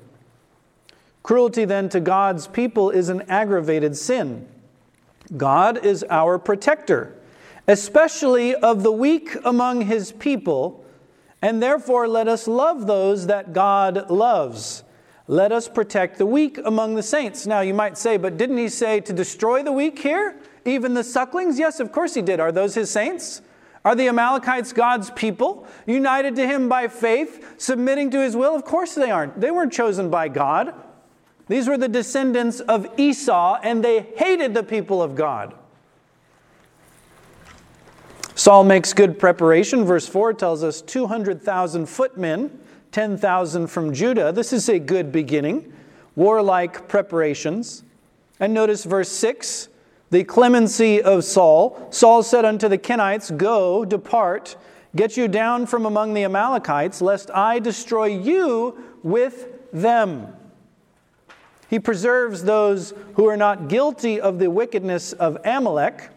Cruelty 1.23 1.65
then 1.65 1.89
to 1.91 2.01
God's 2.01 2.47
people 2.47 2.91
is 2.91 3.09
an 3.09 3.23
aggravated 3.23 3.97
sin. 3.97 4.49
God 5.37 5.85
is 5.85 6.05
our 6.09 6.39
protector 6.39 7.19
especially 7.69 8.55
of 8.55 8.83
the 8.83 8.91
weak 8.91 9.37
among 9.45 9.83
his 9.83 10.11
people, 10.13 10.85
and 11.43 11.63
therefore 11.63 12.09
let 12.09 12.27
us 12.27 12.49
love 12.49 12.87
those 12.87 13.27
that 13.27 13.53
God 13.53 14.11
loves. 14.11 14.83
Let 15.27 15.53
us 15.53 15.69
protect 15.69 16.17
the 16.17 16.25
weak 16.25 16.59
among 16.65 16.95
the 16.95 17.03
saints. 17.03 17.47
Now, 17.47 17.61
you 17.61 17.75
might 17.75 17.99
say, 17.99 18.17
but 18.17 18.39
didn't 18.39 18.57
he 18.57 18.71
say 18.71 19.01
to 19.01 19.13
destroy 19.13 19.63
the 19.63 19.71
weak 19.71 19.99
here? 19.99 20.41
Even 20.65 20.95
the 20.95 21.05
sucklings? 21.05 21.59
Yes, 21.59 21.79
of 21.79 21.93
course 21.93 22.15
he 22.15 22.23
did. 22.23 22.41
Are 22.41 22.51
those 22.51 22.75
his 22.75 22.91
saints? 22.91 23.43
Are 23.85 23.95
the 23.95 24.09
Amalekites 24.09 24.73
God's 24.73 25.11
people, 25.11 25.67
united 25.87 26.35
to 26.37 26.47
him 26.47 26.69
by 26.69 26.89
faith, 26.89 27.55
submitting 27.59 28.11
to 28.11 28.23
his 28.23 28.35
will? 28.35 28.57
Of 28.57 28.65
course 28.65 28.95
they 28.95 29.11
aren't. 29.11 29.39
They 29.41 29.51
weren't 29.51 29.73
chosen 29.73 30.09
by 30.09 30.29
God. 30.29 30.75
These 31.49 31.67
were 31.67 31.79
the 31.79 31.89
descendants 31.89 32.61
of 32.61 32.87
Esau, 32.99 33.59
and 33.63 33.83
they 33.83 34.03
hated 34.17 34.55
the 34.55 34.63
people 34.63 35.03
of 35.03 35.15
God. 35.15 35.55
Saul 38.35 38.65
makes 38.65 38.93
good 38.93 39.19
preparation. 39.19 39.85
Verse 39.85 40.07
4 40.07 40.35
tells 40.35 40.63
us 40.63 40.81
200,000 40.83 41.87
footmen, 41.87 42.57
10,000 42.93 43.67
from 43.67 43.93
Judah. 43.93 44.31
This 44.31 44.53
is 44.53 44.69
a 44.69 44.79
good 44.79 45.11
beginning, 45.11 45.73
warlike 46.15 46.87
preparations. 46.87 47.83
And 48.39 48.55
notice 48.55 48.85
verse 48.85 49.11
6 49.11 49.69
the 50.11 50.25
clemency 50.25 51.03
of 51.03 51.25
Saul. 51.25 51.89
Saul 51.91 52.23
said 52.23 52.45
unto 52.45 52.69
the 52.69 52.79
Kenites, 52.79 53.37
Go, 53.37 53.85
depart, 53.85 54.57
get 54.97 55.17
you 55.17 55.29
down 55.29 55.67
from 55.67 55.85
among 55.85 56.15
the 56.15 56.25
Amalekites, 56.25 57.03
lest 57.03 57.31
I 57.33 57.59
destroy 57.59 58.07
you 58.07 58.79
with 59.03 59.49
them. 59.73 60.35
He 61.69 61.79
preserves 61.79 62.45
those 62.45 62.95
who 63.15 63.27
are 63.27 63.37
not 63.37 63.69
guilty 63.69 64.21
of 64.21 64.39
the 64.39 64.51
wickedness 64.51 65.13
of 65.13 65.39
Amalek. 65.45 66.11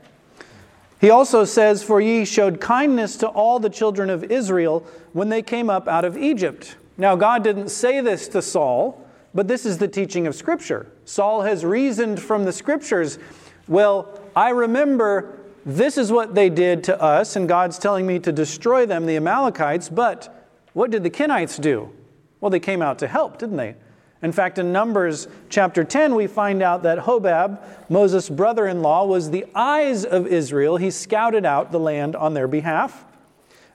He 1.00 1.10
also 1.10 1.43
says, 1.43 1.84
For 1.84 2.00
ye 2.00 2.25
showed 2.25 2.62
kindness 2.62 3.17
to 3.17 3.27
all 3.27 3.60
the 3.60 3.70
children 3.70 4.10
of 4.10 4.24
Israel 4.24 4.86
when 5.13 5.29
they 5.29 5.41
came 5.41 5.70
up 5.70 5.88
out 5.88 6.05
of 6.05 6.17
Egypt. 6.17 6.75
Now, 6.98 7.15
God 7.15 7.43
didn't 7.43 7.70
say 7.70 8.00
this 8.00 8.27
to 8.29 8.41
Saul, 8.41 9.05
but 9.34 9.48
this 9.48 9.65
is 9.65 9.77
the 9.77 9.88
teaching 9.88 10.27
of 10.27 10.36
Scripture. 10.36 10.91
Saul 11.05 11.41
has 11.41 11.65
reasoned 11.65 12.22
from 12.22 12.46
the 12.46 12.51
Scriptures, 12.53 13.20
Well, 13.67 14.20
I 14.36 14.50
remember 14.50 15.39
this 15.65 15.98
is 15.98 16.12
what 16.12 16.34
they 16.34 16.50
did 16.50 16.84
to 16.86 17.01
us, 17.01 17.36
and 17.36 17.48
God's 17.48 17.77
telling 17.77 18.08
me 18.08 18.20
to 18.20 18.31
destroy 18.31 18.86
them, 18.86 19.05
the 19.05 19.17
Amalekites, 19.17 19.89
but 19.89 20.48
what 20.74 20.91
did 20.91 21.03
the 21.03 21.10
Kenites 21.10 21.60
do? 21.60 21.91
Well, 22.39 22.50
they 22.50 22.60
came 22.60 22.81
out 22.81 23.00
to 23.00 23.08
help, 23.08 23.38
didn't 23.38 23.58
they? 23.58 23.75
In 24.21 24.31
fact, 24.31 24.59
in 24.59 24.71
Numbers 24.71 25.27
chapter 25.49 25.83
10, 25.83 26.13
we 26.13 26.27
find 26.27 26.61
out 26.61 26.83
that 26.83 26.99
Hobab, 26.99 27.59
Moses' 27.89 28.29
brother 28.29 28.67
in 28.67 28.81
law, 28.81 29.05
was 29.05 29.31
the 29.31 29.45
eyes 29.55 30.05
of 30.05 30.27
Israel. 30.27 30.77
He 30.77 30.91
scouted 30.91 31.45
out 31.45 31.71
the 31.71 31.79
land 31.79 32.15
on 32.15 32.33
their 32.33 32.47
behalf. 32.47 33.05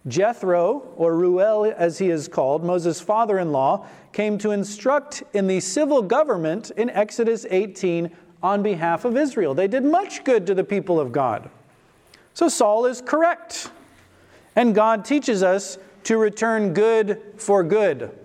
Jethro, 0.07 0.93
or 0.97 1.17
Ruel 1.17 1.65
as 1.77 1.99
he 1.99 2.11
is 2.11 2.29
called, 2.29 2.63
Moses' 2.65 3.01
father 3.01 3.41
in 3.41 3.51
law, 3.51 3.87
came 4.13 4.39
to 4.39 4.53
instruct 4.53 5.25
in 5.33 5.49
the 5.49 5.59
civil 5.59 6.01
government 6.01 6.71
in 6.77 6.91
Exodus 6.91 7.45
18 7.51 8.11
on 8.41 8.63
behalf 8.63 9.05
of 9.05 9.17
Israel. 9.17 9.53
They 9.53 9.67
did 9.67 9.85
much 9.85 10.23
good 10.23 10.47
to 10.47 10.55
the 10.55 10.63
people 10.63 11.01
of 11.01 11.11
God. 11.11 11.51
So 12.35 12.49
Saul 12.49 12.87
is 12.87 13.01
correct. 13.01 13.71
And 14.55 14.75
God 14.75 15.05
teaches 15.05 15.43
us 15.43 15.79
to 16.05 16.19
return 16.19 16.73
good 16.73 17.21
for 17.37 17.65
good. 17.65 18.17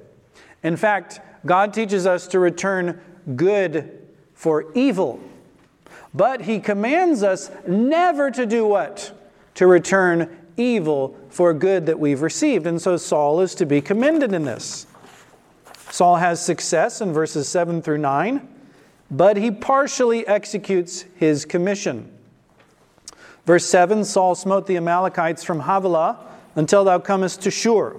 In 0.63 0.77
fact, 0.77 1.19
God 1.45 1.74
teaches 1.74 2.05
us 2.05 2.27
to 2.27 2.39
return 2.39 3.00
good 3.36 4.00
for 4.33 4.71
evil. 4.74 5.19
But 6.13 6.41
he 6.41 6.60
commands 6.60 7.24
us 7.24 7.51
never 7.67 8.31
to 8.31 8.45
do 8.45 8.65
what? 8.65 9.12
To 9.55 9.67
return 9.67 10.38
evil 10.57 11.17
for 11.29 11.53
good 11.53 11.86
that 11.86 12.00
we've 12.00 12.21
received. 12.21 12.67
And 12.67 12.81
so 12.81 12.98
Saul 12.98 13.41
is 13.41 13.55
to 13.55 13.65
be 13.65 13.81
commended 13.81 14.33
in 14.33 14.43
this. 14.43 14.88
Saul 15.89 16.17
has 16.17 16.43
success 16.43 17.01
in 17.01 17.13
verses 17.13 17.48
7 17.50 17.81
through 17.81 17.98
9, 17.98 18.48
but 19.10 19.38
he 19.38 19.51
partially 19.51 20.25
executes 20.27 21.05
his 21.15 21.45
commission. 21.45 22.12
Verse 23.45 23.65
7 23.65 24.05
Saul 24.05 24.36
smote 24.36 24.67
the 24.67 24.77
Amalekites 24.77 25.43
from 25.43 25.62
Havilah 25.62 26.19
until 26.55 26.83
thou 26.83 27.00
comest 27.00 27.41
to 27.41 27.51
Shur. 27.51 27.95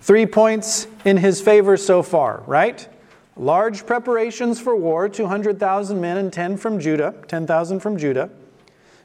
Three 0.00 0.26
points 0.26 0.86
in 1.04 1.18
his 1.18 1.40
favor 1.40 1.76
so 1.76 2.02
far, 2.02 2.42
right? 2.46 2.88
Large 3.36 3.86
preparations 3.86 4.60
for 4.60 4.74
war, 4.74 5.08
200,000 5.08 6.00
men 6.00 6.16
and 6.16 6.32
10 6.32 6.56
from 6.56 6.80
Judah, 6.80 7.14
10,000 7.28 7.80
from 7.80 7.96
Judah. 7.96 8.30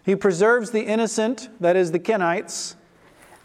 He 0.06 0.16
preserves 0.16 0.72
the 0.72 0.84
innocent, 0.84 1.50
that 1.60 1.76
is 1.76 1.92
the 1.92 2.00
Kenites, 2.00 2.76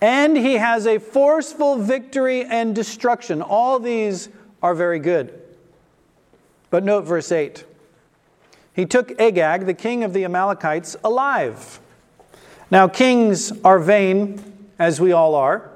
and 0.00 0.36
he 0.36 0.54
has 0.54 0.86
a 0.86 0.98
forceful 0.98 1.76
victory 1.76 2.44
and 2.44 2.74
destruction. 2.74 3.42
All 3.42 3.78
these 3.78 4.28
are 4.62 4.74
very 4.74 4.98
good. 4.98 5.40
But 6.70 6.84
note 6.84 7.04
verse 7.04 7.32
8. 7.32 7.64
He 8.72 8.86
took 8.86 9.20
Agag, 9.20 9.66
the 9.66 9.74
king 9.74 10.04
of 10.04 10.12
the 10.12 10.24
Amalekites, 10.24 10.96
alive. 11.02 11.80
Now, 12.70 12.86
kings 12.86 13.52
are 13.62 13.78
vain, 13.78 14.68
as 14.78 15.00
we 15.00 15.12
all 15.12 15.34
are. 15.34 15.70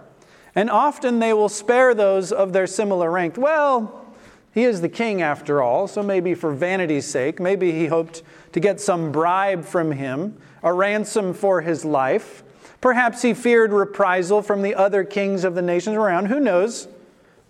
And 0.54 0.70
often 0.70 1.18
they 1.18 1.32
will 1.32 1.48
spare 1.48 1.94
those 1.94 2.32
of 2.32 2.52
their 2.52 2.66
similar 2.66 3.10
rank. 3.10 3.36
Well, 3.36 4.04
he 4.52 4.64
is 4.64 4.80
the 4.80 4.88
king 4.88 5.20
after 5.20 5.60
all, 5.60 5.88
so 5.88 6.02
maybe 6.02 6.34
for 6.34 6.52
vanity's 6.52 7.06
sake, 7.06 7.40
maybe 7.40 7.72
he 7.72 7.86
hoped 7.86 8.22
to 8.52 8.60
get 8.60 8.80
some 8.80 9.10
bribe 9.10 9.64
from 9.64 9.90
him, 9.92 10.38
a 10.62 10.72
ransom 10.72 11.34
for 11.34 11.60
his 11.60 11.84
life. 11.84 12.44
Perhaps 12.80 13.22
he 13.22 13.34
feared 13.34 13.72
reprisal 13.72 14.42
from 14.42 14.62
the 14.62 14.74
other 14.74 15.02
kings 15.02 15.42
of 15.42 15.54
the 15.56 15.62
nations 15.62 15.96
around. 15.96 16.26
Who 16.26 16.38
knows? 16.38 16.86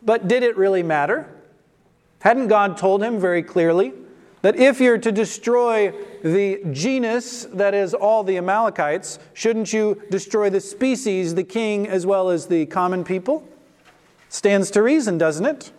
But 0.02 0.28
did 0.28 0.42
it 0.42 0.56
really 0.56 0.82
matter? 0.82 1.28
Hadn't 2.20 2.48
God 2.48 2.78
told 2.78 3.02
him 3.02 3.20
very 3.20 3.42
clearly 3.42 3.92
that 4.44 4.56
if 4.56 4.78
you're 4.78 4.98
to 4.98 5.10
destroy 5.10 5.90
the 6.22 6.60
genus 6.70 7.44
that 7.44 7.72
is 7.72 7.94
all 7.94 8.22
the 8.22 8.36
Amalekites, 8.36 9.18
shouldn't 9.32 9.72
you 9.72 10.02
destroy 10.10 10.50
the 10.50 10.60
species, 10.60 11.34
the 11.34 11.42
king, 11.42 11.88
as 11.88 12.04
well 12.04 12.28
as 12.28 12.48
the 12.48 12.66
common 12.66 13.04
people? 13.04 13.48
Stands 14.28 14.70
to 14.72 14.82
reason, 14.82 15.16
doesn't 15.16 15.46
it? 15.46 15.72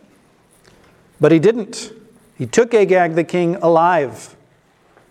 But 1.22 1.32
he 1.32 1.38
didn't. 1.38 1.94
He 2.40 2.48
took 2.48 2.74
Agag 2.74 3.14
the 3.14 3.24
king 3.24 3.56
alive. 3.58 4.36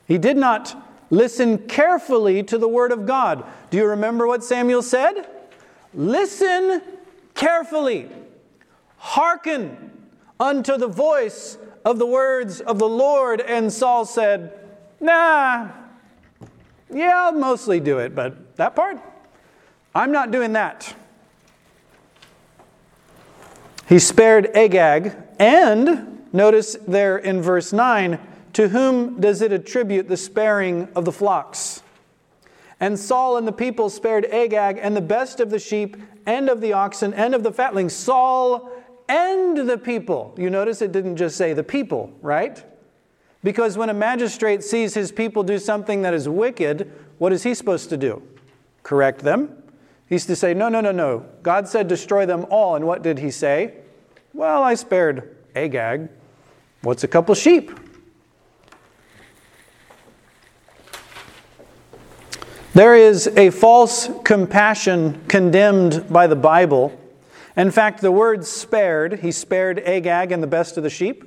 He 0.09 0.19
did 0.19 0.37
not 0.37 0.75
listen 1.11 1.59
carefully 1.59 2.43
to 2.43 2.59
the 2.59 2.67
word 2.67 2.91
of 2.91 3.07
God. 3.07 3.45
Do 3.71 3.77
you 3.77 3.87
remember 3.87 4.27
what 4.27 4.43
Samuel 4.43 4.83
said? 4.83 5.29
Listen 5.95 6.83
carefully, 7.37 8.11
hearken 8.97 9.93
unto 10.41 10.77
the 10.77 10.89
voice 10.89 11.57
of 11.85 11.99
the 11.99 12.07
words 12.07 12.61
of 12.61 12.79
the 12.79 12.89
Lord. 12.89 13.41
And 13.41 13.73
Saul 13.73 14.05
said, 14.05 14.53
Nah, 15.01 15.69
yeah, 16.93 17.13
I'll 17.15 17.33
mostly 17.33 17.81
do 17.81 17.99
it, 17.99 18.15
but 18.15 18.57
that 18.57 18.75
part, 18.75 18.99
I'm 19.95 20.13
not 20.13 20.31
doing 20.31 20.53
that. 20.53 20.95
He 23.89 23.99
spared 23.99 24.47
Agag, 24.57 25.15
and 25.39 26.27
notice 26.33 26.77
there 26.87 27.19
in 27.19 27.43
verse 27.43 27.73
9, 27.73 28.19
to 28.55 28.69
whom 28.69 29.21
does 29.21 29.43
it 29.43 29.53
attribute 29.53 30.09
the 30.09 30.17
sparing 30.17 30.89
of 30.95 31.05
the 31.05 31.13
flocks? 31.13 31.83
And 32.81 32.99
Saul 32.99 33.37
and 33.37 33.47
the 33.47 33.53
people 33.53 33.91
spared 33.91 34.25
Agag 34.27 34.79
and 34.81 34.97
the 34.97 35.01
best 35.01 35.41
of 35.41 35.51
the 35.51 35.59
sheep 35.59 35.97
and 36.27 36.49
of 36.49 36.61
the 36.61 36.73
oxen 36.73 37.13
and 37.15 37.35
of 37.35 37.43
the 37.43 37.53
fatlings. 37.53 37.93
Saul 37.93 38.71
and 39.09 39.69
the 39.69 39.79
people. 39.79 40.35
You 40.39 40.51
notice 40.51 40.83
it 40.83 40.93
didn't 40.93 41.17
just 41.17 41.37
say 41.37 41.53
the 41.53 41.63
people, 41.63 42.13
right? 42.23 42.63
Because 43.43 43.77
when 43.77 43.91
a 43.91 43.95
magistrate 43.95 44.65
sees 44.65 44.95
his 44.95 45.13
people 45.13 45.43
do 45.43 45.59
something 45.59 46.03
that 46.03 46.15
is 46.15 46.29
wicked, 46.29 46.91
what 47.19 47.33
is 47.33 47.43
he 47.43 47.55
supposed 47.55 47.91
to 47.91 47.97
do? 47.97 48.23
Correct 48.83 49.21
them? 49.21 49.63
He's 50.09 50.27
to 50.27 50.37
say, 50.37 50.55
no, 50.55 50.69
no, 50.69 50.81
no, 50.81 50.93
no. 50.93 51.27
God 51.43 51.69
said 51.69 51.89
destroy 51.89 52.27
them 52.27 52.47
all. 52.51 52.77
And 52.77 52.87
what 52.87 53.03
did 53.03 53.19
he 53.19 53.31
say? 53.31 53.75
Well, 54.33 54.63
I 54.63 54.75
spared 54.75 55.37
Agag. 55.55 56.09
What's 56.83 57.05
a 57.05 57.09
couple 57.09 57.35
sheep? 57.35 57.71
There 62.75 62.97
is 62.97 63.29
a 63.29 63.51
false 63.51 64.11
compassion 64.25 65.25
condemned 65.29 66.13
by 66.13 66.27
the 66.27 66.37
Bible. 66.37 66.99
In 67.57 67.71
fact, 67.71 68.01
the 68.01 68.13
word 68.13 68.45
spared, 68.45 69.21
he 69.21 69.31
spared 69.31 69.79
Agag 69.81 70.33
and 70.33 70.43
the 70.43 70.49
best 70.49 70.77
of 70.77 70.83
the 70.83 70.91
sheep, 70.91 71.25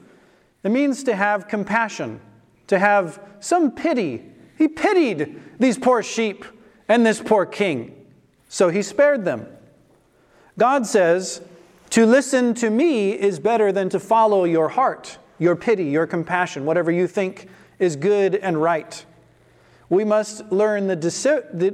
it 0.63 0.71
means 0.71 1.03
to 1.03 1.15
have 1.15 1.47
compassion, 1.47 2.19
to 2.67 2.77
have 2.79 3.21
some 3.39 3.71
pity. 3.71 4.25
He 4.57 4.67
pitied 4.67 5.41
these 5.59 5.77
poor 5.77 6.03
sheep 6.03 6.43
and 6.89 7.05
this 7.05 7.21
poor 7.21 7.45
king, 7.45 8.05
so 8.49 8.69
he 8.69 8.81
spared 8.81 9.23
them. 9.23 9.47
God 10.57 10.85
says, 10.85 11.41
To 11.91 12.05
listen 12.05 12.53
to 12.55 12.69
me 12.69 13.11
is 13.11 13.39
better 13.39 13.71
than 13.71 13.89
to 13.89 13.99
follow 13.99 14.43
your 14.43 14.69
heart, 14.69 15.17
your 15.37 15.55
pity, 15.55 15.85
your 15.85 16.07
compassion, 16.07 16.65
whatever 16.65 16.91
you 16.91 17.07
think 17.07 17.47
is 17.79 17.95
good 17.95 18.35
and 18.35 18.61
right. 18.61 19.05
We 19.89 20.03
must 20.03 20.51
learn 20.51 20.87
the 20.87 20.95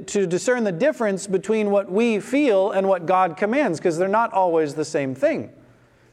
to 0.06 0.26
discern 0.26 0.64
the 0.64 0.72
difference 0.72 1.26
between 1.26 1.70
what 1.70 1.90
we 1.90 2.20
feel 2.20 2.70
and 2.70 2.88
what 2.88 3.06
God 3.06 3.36
commands, 3.36 3.80
because 3.80 3.98
they're 3.98 4.08
not 4.08 4.32
always 4.32 4.74
the 4.74 4.84
same 4.84 5.14
thing. 5.14 5.50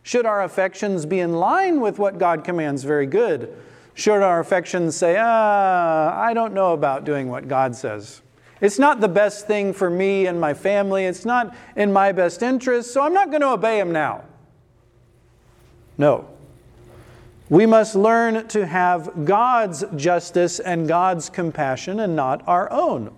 Should 0.04 0.26
our 0.26 0.44
affections 0.44 1.06
be 1.06 1.20
in 1.20 1.34
line 1.34 1.80
with 1.80 2.00
what 2.00 2.18
God 2.18 2.44
commands? 2.44 2.84
Very 2.84 3.06
good. 3.06 3.56
Should 3.94 4.24
our 4.24 4.40
affections 4.40 4.96
say, 4.96 5.16
ah, 5.20 6.20
I 6.20 6.34
don't 6.34 6.54
know 6.54 6.74
about 6.74 7.04
doing 7.04 7.30
what 7.30 7.48
God 7.48 7.76
says? 7.76 8.22
It's 8.62 8.80
not 8.80 9.00
the 9.00 9.08
best 9.08 9.46
thing 9.46 9.74
for 9.74 9.90
me 9.90 10.26
and 10.26 10.40
my 10.40 10.54
family. 10.56 11.06
It's 11.06 11.26
not 11.26 11.56
in 11.76 11.94
my 11.94 12.12
best 12.12 12.42
interest, 12.42 12.94
so 12.94 13.02
I'm 13.02 13.14
not 13.14 13.30
going 13.30 13.42
to 13.42 13.50
obey 13.50 13.80
him 13.80 13.92
now. 13.92 14.24
No. 15.98 16.28
We 17.52 17.66
must 17.66 17.96
learn 17.96 18.48
to 18.48 18.66
have 18.66 19.26
God's 19.26 19.84
justice 19.98 20.62
and 20.62 20.88
God's 20.88 21.30
compassion 21.30 22.00
and 22.00 22.16
not 22.16 22.48
our 22.48 22.72
own. 22.72 23.14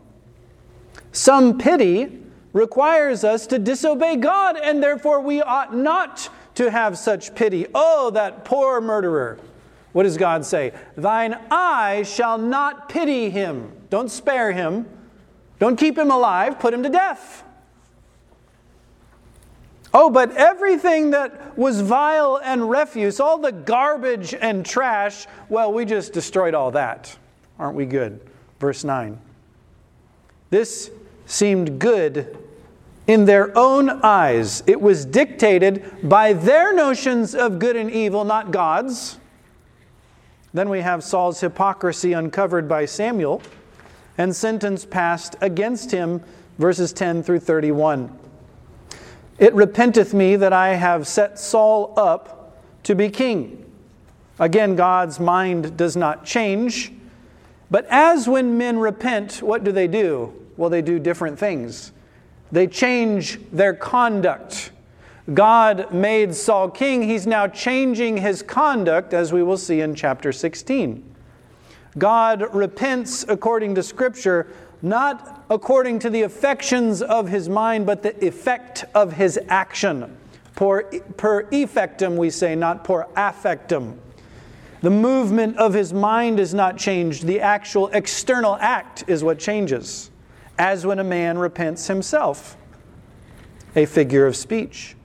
Some 1.11 1.59
pity 1.59 2.19
requires 2.51 3.23
us 3.23 3.45
to 3.45 3.59
disobey 3.59 4.15
God, 4.15 4.57
and 4.57 4.81
therefore 4.81 5.21
we 5.21 5.43
ought 5.43 5.75
not 5.75 6.29
to 6.55 6.71
have 6.71 6.97
such 6.97 7.35
pity. 7.35 7.67
Oh, 7.75 8.09
that 8.09 8.43
poor 8.43 8.81
murderer. 8.81 9.37
What 9.91 10.01
does 10.01 10.17
God 10.17 10.43
say? 10.43 10.73
Thine 10.97 11.37
eye 11.51 12.01
shall 12.01 12.39
not 12.39 12.89
pity 12.89 13.29
him. 13.29 13.71
Don't 13.91 14.09
spare 14.09 14.51
him. 14.51 14.87
Don't 15.59 15.77
keep 15.77 15.95
him 15.95 16.09
alive. 16.09 16.57
Put 16.57 16.73
him 16.73 16.81
to 16.81 16.89
death. 16.89 17.43
Oh, 19.93 20.09
but 20.09 20.35
everything 20.35 21.11
that 21.11 21.55
was 21.57 21.81
vile 21.81 22.39
and 22.43 22.67
refuse, 22.67 23.19
all 23.19 23.37
the 23.37 23.51
garbage 23.51 24.33
and 24.33 24.65
trash, 24.65 25.27
well, 25.49 25.71
we 25.71 25.85
just 25.85 26.13
destroyed 26.13 26.55
all 26.55 26.71
that. 26.71 27.15
Aren't 27.59 27.75
we 27.75 27.85
good? 27.85 28.19
Verse 28.59 28.83
9. 28.83 29.19
This 30.49 30.89
seemed 31.27 31.79
good 31.79 32.37
in 33.05 33.25
their 33.25 33.55
own 33.57 33.89
eyes. 33.89 34.63
It 34.65 34.81
was 34.81 35.05
dictated 35.05 35.83
by 36.03 36.33
their 36.33 36.73
notions 36.73 37.35
of 37.35 37.59
good 37.59 37.75
and 37.75 37.91
evil, 37.91 38.23
not 38.23 38.51
God's. 38.51 39.19
Then 40.53 40.69
we 40.69 40.81
have 40.81 41.03
Saul's 41.03 41.39
hypocrisy 41.39 42.13
uncovered 42.13 42.67
by 42.67 42.85
Samuel 42.85 43.41
and 44.17 44.35
sentence 44.35 44.85
passed 44.85 45.35
against 45.41 45.91
him, 45.91 46.21
verses 46.57 46.93
10 46.93 47.23
through 47.23 47.39
31. 47.39 48.22
It 49.39 49.53
repenteth 49.53 50.13
me 50.13 50.35
that 50.35 50.53
I 50.53 50.75
have 50.75 51.07
set 51.07 51.39
Saul 51.39 51.93
up 51.97 52.57
to 52.83 52.95
be 52.95 53.09
king. 53.09 53.65
Again, 54.39 54.75
God's 54.75 55.19
mind 55.19 55.77
does 55.77 55.95
not 55.95 56.25
change. 56.25 56.91
But 57.71 57.85
as 57.89 58.27
when 58.27 58.57
men 58.57 58.77
repent, 58.77 59.41
what 59.41 59.63
do 59.63 59.71
they 59.71 59.87
do? 59.87 60.33
Well, 60.57 60.69
they 60.69 60.81
do 60.81 60.99
different 60.99 61.39
things. 61.39 61.91
They 62.51 62.67
change 62.67 63.39
their 63.51 63.73
conduct. 63.73 64.71
God 65.33 65.91
made 65.91 66.35
Saul 66.35 66.69
king. 66.69 67.01
He's 67.01 67.25
now 67.25 67.47
changing 67.47 68.17
his 68.17 68.43
conduct, 68.43 69.13
as 69.13 69.33
we 69.33 69.41
will 69.41 69.57
see 69.57 69.81
in 69.81 69.95
chapter 69.95 70.31
16. 70.31 71.15
God 71.97 72.53
repents 72.53 73.25
according 73.27 73.75
to 73.75 73.83
Scripture, 73.83 74.47
not 74.83 75.45
according 75.49 75.97
to 75.97 76.09
the 76.09 76.23
affections 76.23 77.01
of 77.01 77.29
his 77.29 77.47
mind, 77.47 77.85
but 77.85 78.03
the 78.03 78.23
effect 78.23 78.83
of 78.93 79.13
his 79.13 79.39
action. 79.47 80.15
Per, 80.55 80.83
per 81.17 81.43
effectum, 81.45 82.17
we 82.17 82.29
say, 82.29 82.53
not 82.53 82.83
per 82.83 83.05
affectum. 83.15 83.97
The 84.81 84.89
movement 84.89 85.57
of 85.57 85.73
his 85.73 85.93
mind 85.93 86.37
is 86.37 86.53
not 86.53 86.77
changed, 86.77 87.25
the 87.25 87.39
actual 87.39 87.87
external 87.87 88.57
act 88.57 89.05
is 89.07 89.23
what 89.23 89.39
changes 89.39 90.11
as 90.59 90.85
when 90.85 90.99
a 90.99 91.03
man 91.03 91.37
repents 91.37 91.87
himself. 91.87 92.57
A 93.77 93.85
figure 93.85 94.27
of 94.27 94.35
speech. 94.35 94.97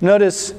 Notice, 0.00 0.52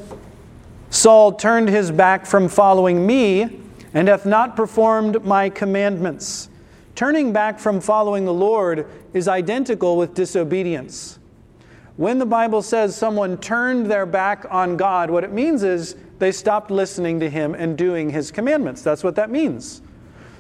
Saul 0.89 1.34
turned 1.34 1.67
his 1.67 1.91
back 1.91 2.26
from 2.26 2.48
following 2.48 3.06
me 3.06 3.60
and 3.93 4.08
hath 4.08 4.26
not 4.26 4.56
performed 4.56 5.24
my 5.26 5.50
commandments. 5.50 6.50
Turning 6.97 7.31
back 7.31 7.60
from 7.60 7.79
following 7.79 8.25
the 8.25 8.33
Lord 8.33 8.88
is 9.13 9.27
identical 9.27 9.97
with 9.97 10.15
disobedience. 10.15 11.19
When 11.95 12.17
the 12.17 12.25
Bible 12.25 12.63
says 12.63 12.95
someone 12.95 13.38
turned 13.38 13.86
their 13.86 14.07
back 14.07 14.47
on 14.49 14.77
God, 14.77 15.12
what 15.12 15.23
it 15.23 15.31
means 15.31 15.62
is 15.62 15.95
they 16.17 16.31
stopped 16.31 16.71
listening 16.71 17.19
to 17.19 17.29
him 17.29 17.53
and 17.53 17.77
doing 17.77 18.10
his 18.10 18.31
commandments. 18.31 18.81
That's 18.81 19.03
what 19.03 19.13
that 19.13 19.29
means. 19.29 19.83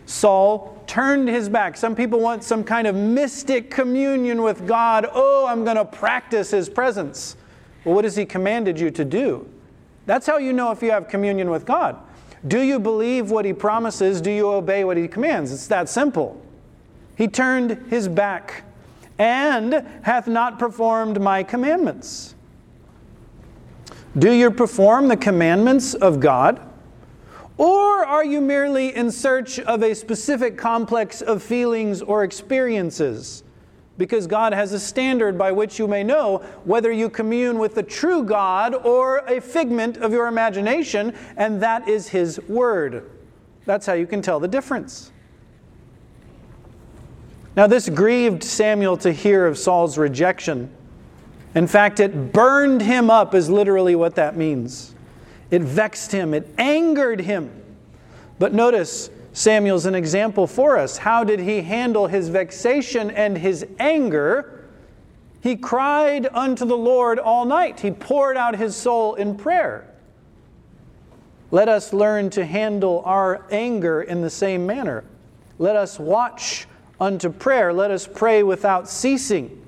Saul 0.07 0.83
turned 0.87 1.29
his 1.29 1.47
back. 1.47 1.77
Some 1.77 1.95
people 1.95 2.19
want 2.19 2.43
some 2.43 2.63
kind 2.63 2.87
of 2.87 2.95
mystic 2.95 3.69
communion 3.69 4.41
with 4.41 4.65
God. 4.65 5.07
Oh, 5.13 5.45
I'm 5.45 5.63
going 5.63 5.77
to 5.77 5.85
practice 5.85 6.49
his 6.49 6.69
presence. 6.69 7.37
Well, 7.85 7.93
what 7.93 8.03
has 8.03 8.15
he 8.15 8.25
commanded 8.25 8.79
you 8.79 8.89
to 8.89 9.05
do? 9.05 9.47
That's 10.07 10.25
how 10.25 10.39
you 10.39 10.53
know 10.53 10.71
if 10.71 10.81
you 10.81 10.89
have 10.89 11.07
communion 11.07 11.51
with 11.51 11.67
God. 11.67 11.97
Do 12.47 12.61
you 12.61 12.79
believe 12.79 13.29
what 13.29 13.45
he 13.45 13.53
promises? 13.53 14.21
Do 14.21 14.31
you 14.31 14.49
obey 14.49 14.83
what 14.85 14.97
he 14.97 15.07
commands? 15.07 15.51
It's 15.51 15.67
that 15.67 15.87
simple. 15.87 16.41
He 17.17 17.27
turned 17.27 17.85
his 17.89 18.07
back 18.07 18.63
and 19.17 19.85
hath 20.03 20.27
not 20.27 20.59
performed 20.59 21.19
my 21.19 21.41
commandments. 21.41 22.35
Do 24.17 24.31
you 24.31 24.51
perform 24.51 25.07
the 25.07 25.17
commandments 25.17 25.95
of 25.95 26.19
God? 26.19 26.61
Or 27.57 28.05
are 28.05 28.23
you 28.23 28.39
merely 28.39 28.95
in 28.95 29.09
search 29.09 29.59
of 29.59 29.81
a 29.81 29.95
specific 29.95 30.59
complex 30.59 31.21
of 31.21 31.41
feelings 31.41 32.03
or 32.03 32.23
experiences? 32.23 33.43
Because 33.97 34.27
God 34.27 34.53
has 34.53 34.73
a 34.73 34.79
standard 34.79 35.39
by 35.39 35.51
which 35.51 35.79
you 35.79 35.87
may 35.87 36.03
know 36.03 36.45
whether 36.65 36.91
you 36.91 37.09
commune 37.09 37.57
with 37.57 37.73
the 37.73 37.81
true 37.81 38.23
God 38.23 38.75
or 38.75 39.19
a 39.27 39.41
figment 39.41 39.97
of 39.97 40.13
your 40.13 40.27
imagination, 40.27 41.15
and 41.35 41.59
that 41.63 41.89
is 41.89 42.09
His 42.09 42.39
Word. 42.41 43.09
That's 43.65 43.87
how 43.87 43.93
you 43.93 44.05
can 44.05 44.21
tell 44.21 44.39
the 44.39 44.47
difference. 44.47 45.11
Now, 47.57 47.65
this 47.65 47.89
grieved 47.89 48.43
Samuel 48.43 48.97
to 48.97 49.11
hear 49.11 49.47
of 49.47 49.57
Saul's 49.57 49.97
rejection. 49.97 50.69
In 51.55 51.65
fact, 51.65 51.99
it 51.99 52.31
burned 52.31 52.83
him 52.83 53.09
up, 53.09 53.33
is 53.33 53.49
literally 53.49 53.95
what 53.95 54.13
that 54.13 54.37
means. 54.37 54.93
It 55.49 55.63
vexed 55.63 56.11
him, 56.11 56.35
it 56.35 56.47
angered 56.59 57.19
him. 57.19 57.49
But 58.37 58.53
notice, 58.53 59.09
Samuel's 59.33 59.87
an 59.87 59.95
example 59.95 60.45
for 60.45 60.77
us. 60.77 60.97
How 60.97 61.23
did 61.23 61.39
he 61.39 61.63
handle 61.63 62.05
his 62.05 62.29
vexation 62.29 63.09
and 63.09 63.35
his 63.35 63.65
anger? 63.79 64.67
He 65.41 65.55
cried 65.55 66.27
unto 66.35 66.63
the 66.63 66.77
Lord 66.77 67.17
all 67.17 67.45
night. 67.45 67.79
He 67.79 67.89
poured 67.89 68.37
out 68.37 68.55
his 68.55 68.75
soul 68.75 69.15
in 69.15 69.35
prayer. 69.35 69.91
Let 71.49 71.69
us 71.69 71.91
learn 71.91 72.29
to 72.31 72.45
handle 72.45 73.01
our 73.03 73.47
anger 73.49 74.03
in 74.03 74.21
the 74.21 74.29
same 74.29 74.67
manner. 74.67 75.03
Let 75.57 75.75
us 75.75 75.97
watch 75.97 76.67
unto 76.99 77.29
prayer. 77.29 77.73
Let 77.73 77.91
us 77.91 78.07
pray 78.07 78.43
without 78.43 78.89
ceasing. 78.89 79.63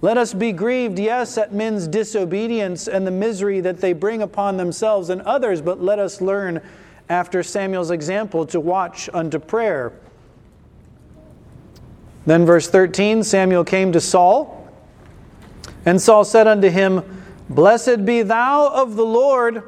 Let 0.00 0.16
us 0.16 0.32
be 0.32 0.52
grieved, 0.52 0.98
yes, 0.98 1.36
at 1.38 1.52
men's 1.52 1.88
disobedience 1.88 2.86
and 2.86 3.06
the 3.06 3.10
misery 3.10 3.60
that 3.60 3.78
they 3.80 3.92
bring 3.92 4.22
upon 4.22 4.56
themselves 4.56 5.10
and 5.10 5.20
others, 5.22 5.60
but 5.60 5.82
let 5.82 5.98
us 5.98 6.20
learn, 6.20 6.60
after 7.08 7.42
Samuel's 7.42 7.90
example, 7.90 8.46
to 8.46 8.60
watch 8.60 9.08
unto 9.12 9.40
prayer. 9.40 9.92
Then, 12.26 12.46
verse 12.46 12.68
13 12.68 13.24
Samuel 13.24 13.64
came 13.64 13.90
to 13.92 14.00
Saul, 14.00 14.70
and 15.84 16.00
Saul 16.00 16.24
said 16.24 16.46
unto 16.46 16.68
him, 16.68 17.24
Blessed 17.48 18.04
be 18.04 18.22
thou 18.22 18.68
of 18.68 18.94
the 18.94 19.06
Lord. 19.06 19.64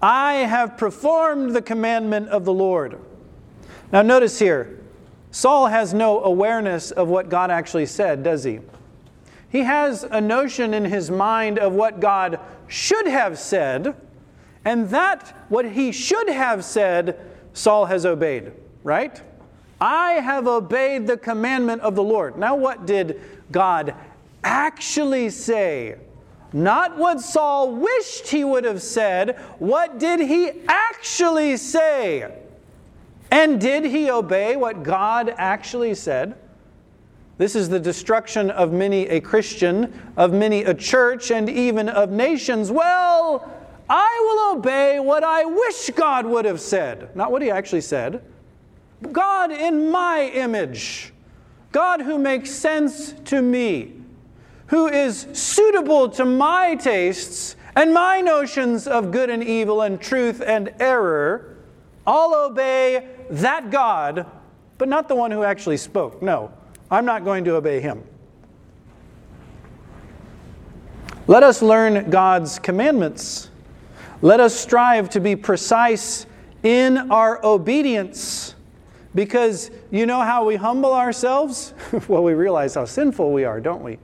I 0.00 0.34
have 0.34 0.76
performed 0.76 1.56
the 1.56 1.62
commandment 1.62 2.28
of 2.28 2.44
the 2.44 2.52
Lord. 2.52 3.00
Now, 3.90 4.02
notice 4.02 4.38
here, 4.38 4.77
Saul 5.30 5.66
has 5.66 5.92
no 5.92 6.22
awareness 6.22 6.90
of 6.90 7.08
what 7.08 7.28
God 7.28 7.50
actually 7.50 7.86
said, 7.86 8.22
does 8.22 8.44
he? 8.44 8.60
He 9.50 9.60
has 9.60 10.04
a 10.04 10.20
notion 10.20 10.74
in 10.74 10.84
his 10.84 11.10
mind 11.10 11.58
of 11.58 11.72
what 11.72 12.00
God 12.00 12.38
should 12.66 13.06
have 13.06 13.38
said, 13.38 13.94
and 14.64 14.90
that 14.90 15.34
what 15.48 15.70
he 15.72 15.92
should 15.92 16.28
have 16.28 16.64
said, 16.64 17.18
Saul 17.52 17.86
has 17.86 18.04
obeyed, 18.04 18.52
right? 18.84 19.20
I 19.80 20.12
have 20.12 20.46
obeyed 20.46 21.06
the 21.06 21.16
commandment 21.16 21.82
of 21.82 21.94
the 21.94 22.02
Lord. 22.02 22.36
Now, 22.36 22.56
what 22.56 22.86
did 22.86 23.20
God 23.50 23.94
actually 24.44 25.30
say? 25.30 25.96
Not 26.52 26.96
what 26.96 27.20
Saul 27.20 27.72
wished 27.76 28.28
he 28.28 28.44
would 28.44 28.64
have 28.64 28.82
said. 28.82 29.38
What 29.58 29.98
did 29.98 30.20
he 30.20 30.50
actually 30.66 31.56
say? 31.58 32.32
And 33.30 33.60
did 33.60 33.84
he 33.84 34.10
obey 34.10 34.56
what 34.56 34.82
God 34.82 35.34
actually 35.36 35.94
said? 35.94 36.36
This 37.36 37.54
is 37.54 37.68
the 37.68 37.78
destruction 37.78 38.50
of 38.50 38.72
many 38.72 39.06
a 39.08 39.20
Christian, 39.20 39.92
of 40.16 40.32
many 40.32 40.64
a 40.64 40.74
church, 40.74 41.30
and 41.30 41.48
even 41.48 41.88
of 41.88 42.10
nations. 42.10 42.72
Well, 42.72 43.48
I 43.88 44.50
will 44.50 44.58
obey 44.58 44.98
what 44.98 45.22
I 45.22 45.44
wish 45.44 45.90
God 45.90 46.26
would 46.26 46.44
have 46.44 46.60
said, 46.60 47.14
not 47.14 47.30
what 47.30 47.40
he 47.42 47.50
actually 47.50 47.82
said. 47.82 48.22
God 49.12 49.52
in 49.52 49.90
my 49.90 50.24
image, 50.34 51.12
God 51.70 52.00
who 52.00 52.18
makes 52.18 52.50
sense 52.50 53.12
to 53.26 53.40
me, 53.40 53.92
who 54.66 54.88
is 54.88 55.28
suitable 55.32 56.08
to 56.10 56.24
my 56.24 56.74
tastes 56.74 57.54
and 57.76 57.94
my 57.94 58.20
notions 58.20 58.88
of 58.88 59.12
good 59.12 59.30
and 59.30 59.44
evil 59.44 59.82
and 59.82 60.00
truth 60.00 60.42
and 60.44 60.74
error. 60.80 61.56
I'll 62.04 62.34
obey 62.34 63.06
that 63.30 63.70
God, 63.70 64.26
but 64.78 64.88
not 64.88 65.08
the 65.08 65.14
one 65.14 65.30
who 65.30 65.42
actually 65.42 65.76
spoke. 65.76 66.22
No, 66.22 66.52
I'm 66.90 67.04
not 67.04 67.24
going 67.24 67.44
to 67.44 67.54
obey 67.54 67.80
him. 67.80 68.02
Let 71.26 71.42
us 71.42 71.60
learn 71.60 72.08
God's 72.08 72.58
commandments. 72.58 73.50
Let 74.22 74.40
us 74.40 74.58
strive 74.58 75.10
to 75.10 75.20
be 75.20 75.36
precise 75.36 76.26
in 76.62 77.10
our 77.10 77.44
obedience. 77.44 78.54
Because 79.14 79.70
you 79.90 80.06
know 80.06 80.20
how 80.20 80.44
we 80.46 80.56
humble 80.56 80.94
ourselves? 80.94 81.74
well, 82.08 82.22
we 82.22 82.34
realize 82.34 82.74
how 82.74 82.84
sinful 82.84 83.32
we 83.32 83.44
are, 83.44 83.60
don't 83.60 83.82
we? 83.82 83.98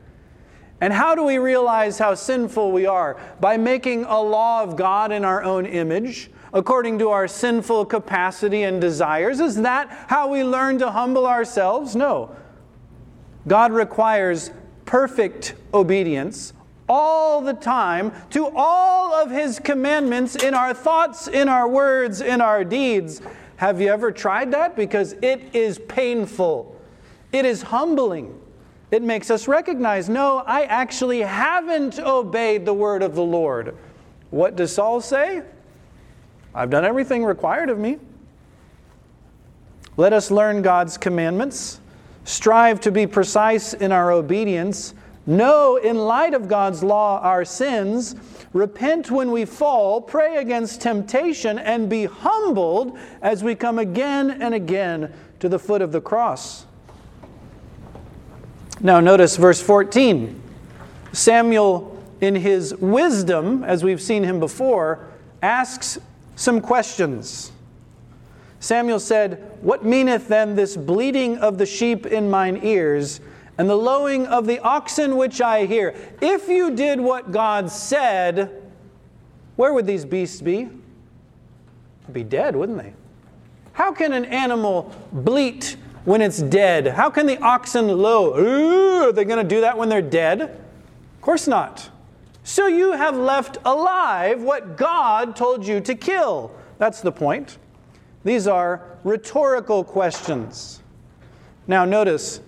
And 0.81 0.93
how 0.93 1.15
do 1.15 1.23
we 1.23 1.39
realize 1.39 1.99
how 1.99 2.15
sinful 2.15 2.73
we 2.73 2.85
are? 2.85 3.17
By 3.41 3.57
making 3.57 4.05
a 4.05 4.21
law 4.21 4.63
of 4.63 4.77
God 4.77 5.13
in 5.13 5.25
our 5.25 5.43
own 5.43 5.67
image, 5.67 6.31
according 6.55 7.01
to 7.01 7.11
our 7.11 7.27
sinful 7.27 7.85
capacity 7.85 8.63
and 8.63 8.81
desires. 8.81 9.41
Is 9.41 9.57
that 9.63 10.07
how 10.09 10.29
we 10.29 10.45
learn 10.45 10.79
to 10.79 10.91
humble 10.91 11.27
ourselves? 11.27 11.97
No. 11.97 12.35
God 13.47 13.73
requires 13.73 14.53
perfect 14.87 15.55
obedience 15.75 16.53
all 16.89 17.41
the 17.41 17.53
time 17.53 18.13
to 18.31 18.51
all 18.55 19.13
of 19.15 19.31
His 19.31 19.59
commandments 19.59 20.37
in 20.37 20.55
our 20.55 20.73
thoughts, 20.73 21.27
in 21.27 21.49
our 21.49 21.69
words, 21.69 22.21
in 22.21 22.41
our 22.41 22.63
deeds. 22.63 23.21
Have 23.57 23.81
you 23.81 23.89
ever 23.89 24.13
tried 24.13 24.53
that? 24.53 24.77
Because 24.77 25.15
it 25.23 25.55
is 25.55 25.79
painful, 25.89 26.81
it 27.33 27.45
is 27.45 27.63
humbling. 27.63 28.41
It 28.91 29.03
makes 29.03 29.29
us 29.29 29.49
recognize 29.49 30.09
no, 30.09 30.45
I 30.47 30.65
actually 30.65 31.23
haven't 31.23 31.99
obeyed 31.99 32.65
the 32.65 32.75
word 32.75 33.03
of 33.03 33.17
the 33.17 33.25
Lord. 33.25 33.77
What 34.31 34.55
does 34.55 34.73
Saul 34.73 35.01
say? 35.01 35.43
I've 36.55 36.71
done 36.71 36.85
everything 36.85 37.25
required 37.25 37.71
of 37.71 37.79
me. 37.79 37.99
Let 39.97 40.13
us 40.13 40.31
learn 40.31 40.63
God's 40.63 40.97
commandments 40.97 41.81
strive 42.25 42.81
to 42.81 42.91
be 42.91 43.07
precise 43.07 43.75
in 43.75 43.93
our 43.93 44.11
obedience, 44.11 44.95
know 45.27 45.77
in 45.77 45.97
light 45.97 46.35
of 46.35 46.49
God's 46.49 46.83
law 46.83 47.21
our 47.21 47.45
sins, 47.45 48.17
repent 48.53 49.11
when 49.11 49.31
we 49.31 49.45
fall, 49.45 50.01
pray 50.01 50.37
against 50.37 50.81
temptation, 50.81 51.59
and 51.59 51.89
be 51.89 52.07
humbled 52.07 52.99
as 53.21 53.45
we 53.45 53.55
come 53.55 53.79
again 53.79 54.43
and 54.43 54.55
again 54.55 55.13
to 55.41 55.49
the 55.49 55.59
foot 55.59 55.83
of 55.83 55.93
the 55.93 56.01
cross. 56.01 56.67
Now, 58.81 59.01
notice 59.01 59.37
verse 59.37 59.63
14. 59.63 60.41
Samuel, 61.13 62.03
in 62.21 62.35
his 62.35 62.75
wisdom, 62.77 63.63
as 63.65 63.85
we've 63.85 64.01
seen 64.01 64.25
him 64.25 64.41
before, 64.41 65.07
asks 65.43 65.99
some 66.37 66.61
questions. 66.61 67.53
Samuel 68.61 69.01
said, 69.01 69.59
What 69.61 69.85
meaneth 69.85 70.29
then 70.29 70.57
this 70.57 70.77
bleating 70.77 71.39
of 71.39 71.59
the 71.59 71.67
sheep 71.67 72.07
in 72.07 72.31
mine 72.31 72.61
ears, 72.63 73.21
and 73.59 73.69
the 73.69 73.77
lowing 73.77 74.27
of 74.27 74.47
the 74.47 74.59
oxen 74.61 75.17
which 75.17 75.41
I 75.41 75.67
hear? 75.67 75.95
If 76.21 76.49
you 76.49 76.75
did 76.75 77.01
what 77.01 77.31
God 77.31 77.71
said, 77.71 78.63
where 79.57 79.73
would 79.73 79.87
these 79.87 80.05
beasts 80.05 80.41
be? 80.41 80.65
They'd 82.07 82.13
be 82.13 82.25
dead, 82.25 82.57
wouldn't 82.57 82.79
they? 82.79 82.95
How 83.75 83.93
can 83.93 84.13
an 84.13 84.25
animal 84.25 84.95
bleat 85.13 85.77
when 86.05 86.23
it's 86.23 86.39
dead? 86.39 86.87
How 86.89 87.11
can 87.11 87.27
the 87.27 87.39
oxen 87.39 87.89
low? 87.89 88.39
Ooh, 88.39 89.09
are 89.09 89.13
they 89.13 89.25
going 89.25 89.43
to 89.43 89.49
do 89.49 89.61
that 89.61 89.77
when 89.77 89.89
they're 89.89 90.03
dead? 90.03 90.41
Of 90.41 91.21
course 91.21 91.47
not. 91.47 91.91
So 92.45 92.67
you 92.67 92.93
have 92.93 93.17
left 93.17 93.57
alive 93.65 94.43
what 94.43 94.77
God 94.77 95.35
told 95.35 95.67
you 95.67 95.81
to 95.81 95.95
kill. 95.95 96.53
That's 96.77 97.01
the 97.01 97.11
point. 97.11 97.57
These 98.23 98.47
are 98.47 98.99
rhetorical 99.03 99.83
questions. 99.83 100.83
Now, 101.67 101.87
notice 101.87 102.41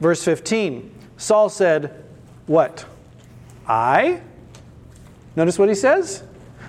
verse 0.00 0.24
15. 0.24 0.92
Saul 1.16 1.48
said, 1.48 2.04
What? 2.46 2.84
I? 3.68 4.20
Notice 5.36 5.58
what 5.58 5.68
he 5.68 5.74
says? 5.76 6.24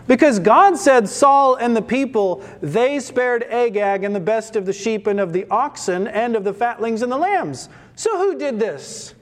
Because 0.05 0.37
God 0.39 0.77
said, 0.77 1.09
Saul 1.09 1.55
and 1.55 1.75
the 1.75 1.81
people, 1.81 2.43
they 2.61 2.99
spared 2.99 3.43
Agag 3.43 4.03
and 4.03 4.15
the 4.15 4.19
best 4.19 4.55
of 4.55 4.67
the 4.67 4.73
sheep 4.73 5.07
and 5.07 5.19
of 5.19 5.33
the 5.33 5.47
oxen 5.49 6.07
and 6.07 6.35
of 6.35 6.43
the 6.43 6.53
fatlings 6.53 7.01
and 7.01 7.11
the 7.11 7.17
lambs. 7.17 7.69
So 7.95 8.17
who 8.17 8.37
did 8.37 8.59
this? 8.59 9.15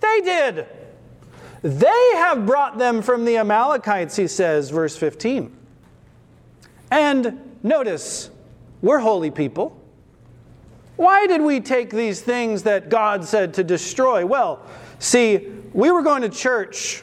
They 0.00 0.20
did. 0.22 0.66
They 1.64 2.12
have 2.14 2.46
brought 2.46 2.78
them 2.78 3.02
from 3.02 3.24
the 3.24 3.38
Amalekites, 3.38 4.14
he 4.14 4.28
says, 4.28 4.70
verse 4.70 4.96
15. 4.96 5.56
And 6.92 7.40
Notice, 7.64 8.28
we're 8.82 8.98
holy 8.98 9.30
people. 9.30 9.74
Why 10.96 11.26
did 11.26 11.40
we 11.40 11.60
take 11.60 11.88
these 11.88 12.20
things 12.20 12.62
that 12.64 12.90
God 12.90 13.24
said 13.24 13.54
to 13.54 13.64
destroy? 13.64 14.26
Well, 14.26 14.60
see, 14.98 15.48
we 15.72 15.90
were 15.90 16.02
going 16.02 16.20
to 16.22 16.28
church 16.28 17.02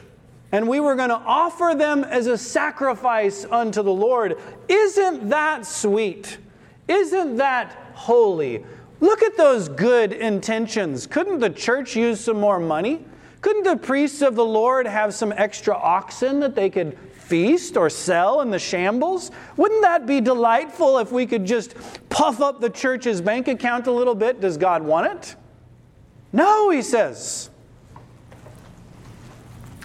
and 0.52 0.68
we 0.68 0.78
were 0.78 0.94
going 0.94 1.08
to 1.08 1.16
offer 1.16 1.74
them 1.76 2.04
as 2.04 2.28
a 2.28 2.38
sacrifice 2.38 3.44
unto 3.44 3.82
the 3.82 3.92
Lord. 3.92 4.38
Isn't 4.68 5.30
that 5.30 5.66
sweet? 5.66 6.38
Isn't 6.86 7.36
that 7.38 7.72
holy? 7.94 8.64
Look 9.00 9.24
at 9.24 9.36
those 9.36 9.68
good 9.68 10.12
intentions. 10.12 11.08
Couldn't 11.08 11.40
the 11.40 11.50
church 11.50 11.96
use 11.96 12.20
some 12.20 12.38
more 12.38 12.60
money? 12.60 13.04
Couldn't 13.42 13.64
the 13.64 13.76
priests 13.76 14.22
of 14.22 14.36
the 14.36 14.44
Lord 14.44 14.86
have 14.86 15.12
some 15.12 15.32
extra 15.36 15.74
oxen 15.74 16.40
that 16.40 16.54
they 16.54 16.70
could 16.70 16.96
feast 17.12 17.76
or 17.76 17.90
sell 17.90 18.40
in 18.40 18.50
the 18.50 18.58
shambles? 18.58 19.32
Wouldn't 19.56 19.82
that 19.82 20.06
be 20.06 20.20
delightful 20.20 20.98
if 20.98 21.10
we 21.10 21.26
could 21.26 21.44
just 21.44 21.74
puff 22.08 22.40
up 22.40 22.60
the 22.60 22.70
church's 22.70 23.20
bank 23.20 23.48
account 23.48 23.88
a 23.88 23.92
little 23.92 24.14
bit? 24.14 24.40
Does 24.40 24.56
God 24.56 24.82
want 24.82 25.12
it? 25.12 25.36
No, 26.32 26.70
he 26.70 26.82
says. 26.82 27.50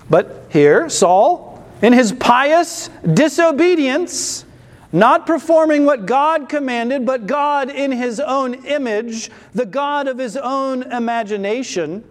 But 0.08 0.46
here, 0.50 0.88
Saul, 0.88 1.66
in 1.82 1.94
his 1.94 2.12
pious 2.14 2.90
disobedience, 3.14 4.46
not 4.92 5.26
performing 5.26 5.84
what 5.84 6.06
God 6.06 6.48
commanded, 6.48 7.06
but 7.08 7.26
God 7.26 7.72
in 7.72 7.92
his 7.92 8.20
own 8.20 8.54
image, 8.66 9.32
the 9.54 9.66
God 9.66 10.08
of 10.08 10.20
his 10.20 10.38
own 10.38 10.84
imagination. 10.84 12.04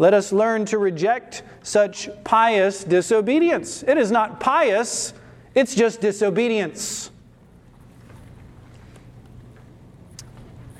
Let 0.00 0.14
us 0.14 0.32
learn 0.32 0.64
to 0.64 0.78
reject 0.78 1.44
such 1.62 2.08
pious 2.24 2.82
disobedience. 2.82 3.84
It 3.84 3.98
is 3.98 4.10
not 4.10 4.40
pious, 4.40 5.14
it's 5.54 5.76
just 5.76 6.00
disobedience. 6.00 7.12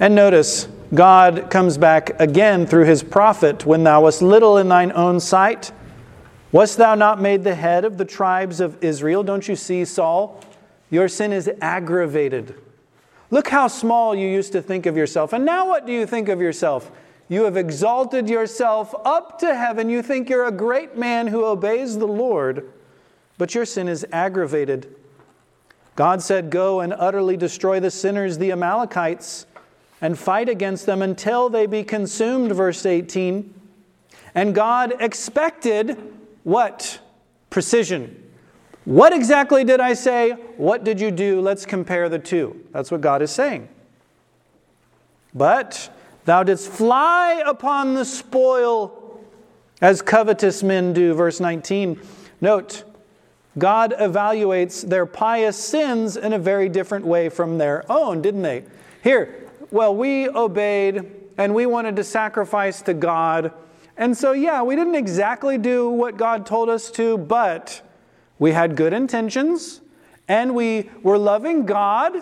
And 0.00 0.16
notice, 0.16 0.66
God 0.92 1.50
comes 1.50 1.78
back 1.78 2.18
again 2.18 2.66
through 2.66 2.86
his 2.86 3.04
prophet 3.04 3.64
when 3.64 3.84
thou 3.84 4.02
wast 4.02 4.22
little 4.22 4.58
in 4.58 4.68
thine 4.68 4.90
own 4.90 5.20
sight 5.20 5.70
Wast 6.52 6.78
thou 6.78 6.94
not 6.96 7.20
made 7.20 7.44
the 7.44 7.54
head 7.54 7.84
of 7.84 7.96
the 7.96 8.04
tribes 8.04 8.60
of 8.60 8.82
Israel? 8.82 9.22
Don't 9.22 9.46
you 9.46 9.54
see, 9.54 9.84
Saul? 9.84 10.40
Your 10.90 11.06
sin 11.06 11.32
is 11.32 11.48
aggravated. 11.60 12.54
Look 13.30 13.48
how 13.48 13.68
small 13.68 14.16
you 14.16 14.26
used 14.26 14.52
to 14.52 14.62
think 14.62 14.86
of 14.86 14.96
yourself. 14.96 15.32
And 15.32 15.44
now 15.44 15.68
what 15.68 15.86
do 15.86 15.92
you 15.92 16.06
think 16.06 16.28
of 16.28 16.40
yourself? 16.40 16.90
You 17.30 17.44
have 17.44 17.56
exalted 17.56 18.28
yourself 18.28 18.92
up 19.04 19.38
to 19.38 19.54
heaven. 19.54 19.88
You 19.88 20.02
think 20.02 20.28
you're 20.28 20.48
a 20.48 20.52
great 20.52 20.96
man 20.96 21.28
who 21.28 21.44
obeys 21.44 21.96
the 21.96 22.08
Lord, 22.08 22.72
but 23.38 23.54
your 23.54 23.64
sin 23.64 23.86
is 23.86 24.04
aggravated. 24.10 24.96
God 25.94 26.22
said, 26.22 26.50
Go 26.50 26.80
and 26.80 26.92
utterly 26.92 27.36
destroy 27.36 27.78
the 27.78 27.90
sinners, 27.90 28.38
the 28.38 28.50
Amalekites, 28.50 29.46
and 30.00 30.18
fight 30.18 30.48
against 30.48 30.86
them 30.86 31.02
until 31.02 31.48
they 31.48 31.66
be 31.66 31.84
consumed, 31.84 32.50
verse 32.50 32.84
18. 32.84 33.54
And 34.34 34.52
God 34.52 34.94
expected 34.98 36.02
what? 36.42 36.98
Precision. 37.48 38.28
What 38.84 39.12
exactly 39.12 39.62
did 39.62 39.78
I 39.78 39.92
say? 39.92 40.32
What 40.56 40.82
did 40.82 41.00
you 41.00 41.12
do? 41.12 41.40
Let's 41.40 41.64
compare 41.64 42.08
the 42.08 42.18
two. 42.18 42.60
That's 42.72 42.90
what 42.90 43.02
God 43.02 43.22
is 43.22 43.30
saying. 43.30 43.68
But 45.32 45.90
thou 46.30 46.42
didst 46.42 46.68
fly 46.68 47.42
upon 47.44 47.94
the 47.94 48.04
spoil 48.04 49.20
as 49.80 50.00
covetous 50.00 50.62
men 50.62 50.92
do. 50.92 51.12
Verse 51.14 51.40
19. 51.40 52.00
Note, 52.40 52.84
God 53.58 53.92
evaluates 53.98 54.88
their 54.88 55.06
pious 55.06 55.56
sins 55.56 56.16
in 56.16 56.32
a 56.32 56.38
very 56.38 56.68
different 56.68 57.04
way 57.04 57.28
from 57.28 57.58
their 57.58 57.84
own, 57.90 58.22
didn't 58.22 58.42
they? 58.42 58.64
Here, 59.02 59.48
well, 59.70 59.94
we 59.94 60.28
obeyed 60.28 61.10
and 61.36 61.54
we 61.54 61.66
wanted 61.66 61.96
to 61.96 62.04
sacrifice 62.04 62.82
to 62.82 62.94
God 62.94 63.52
and 64.00 64.16
so, 64.16 64.32
yeah, 64.32 64.62
we 64.62 64.76
didn't 64.76 64.94
exactly 64.94 65.58
do 65.58 65.90
what 65.90 66.16
God 66.16 66.46
told 66.46 66.70
us 66.70 66.90
to, 66.92 67.18
but 67.18 67.82
we 68.38 68.52
had 68.52 68.74
good 68.74 68.94
intentions 68.94 69.82
and 70.26 70.54
we 70.54 70.88
were 71.02 71.18
loving 71.18 71.66
God. 71.66 72.14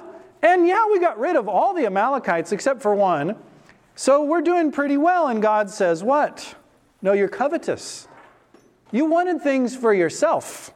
And 0.43 0.67
yeah, 0.67 0.87
we 0.91 0.99
got 0.99 1.21
rid 1.21 1.37
of 1.37 1.49
all 1.49 1.75
the 1.75 1.87
Amalekites 1.87 2.51
except 2.51 2.83
for 2.83 2.97
one. 2.97 3.37
So 3.99 4.23
we're 4.23 4.43
doing 4.43 4.71
pretty 4.71 4.97
well. 4.97 5.27
And 5.27 5.43
God 5.43 5.71
says, 5.71 6.05
What? 6.05 6.55
No, 7.03 7.15
you're 7.15 7.27
covetous. 7.27 8.07
You 8.93 9.07
wanted 9.07 9.43
things 9.43 9.75
for 9.75 9.93
yourself. 9.93 10.73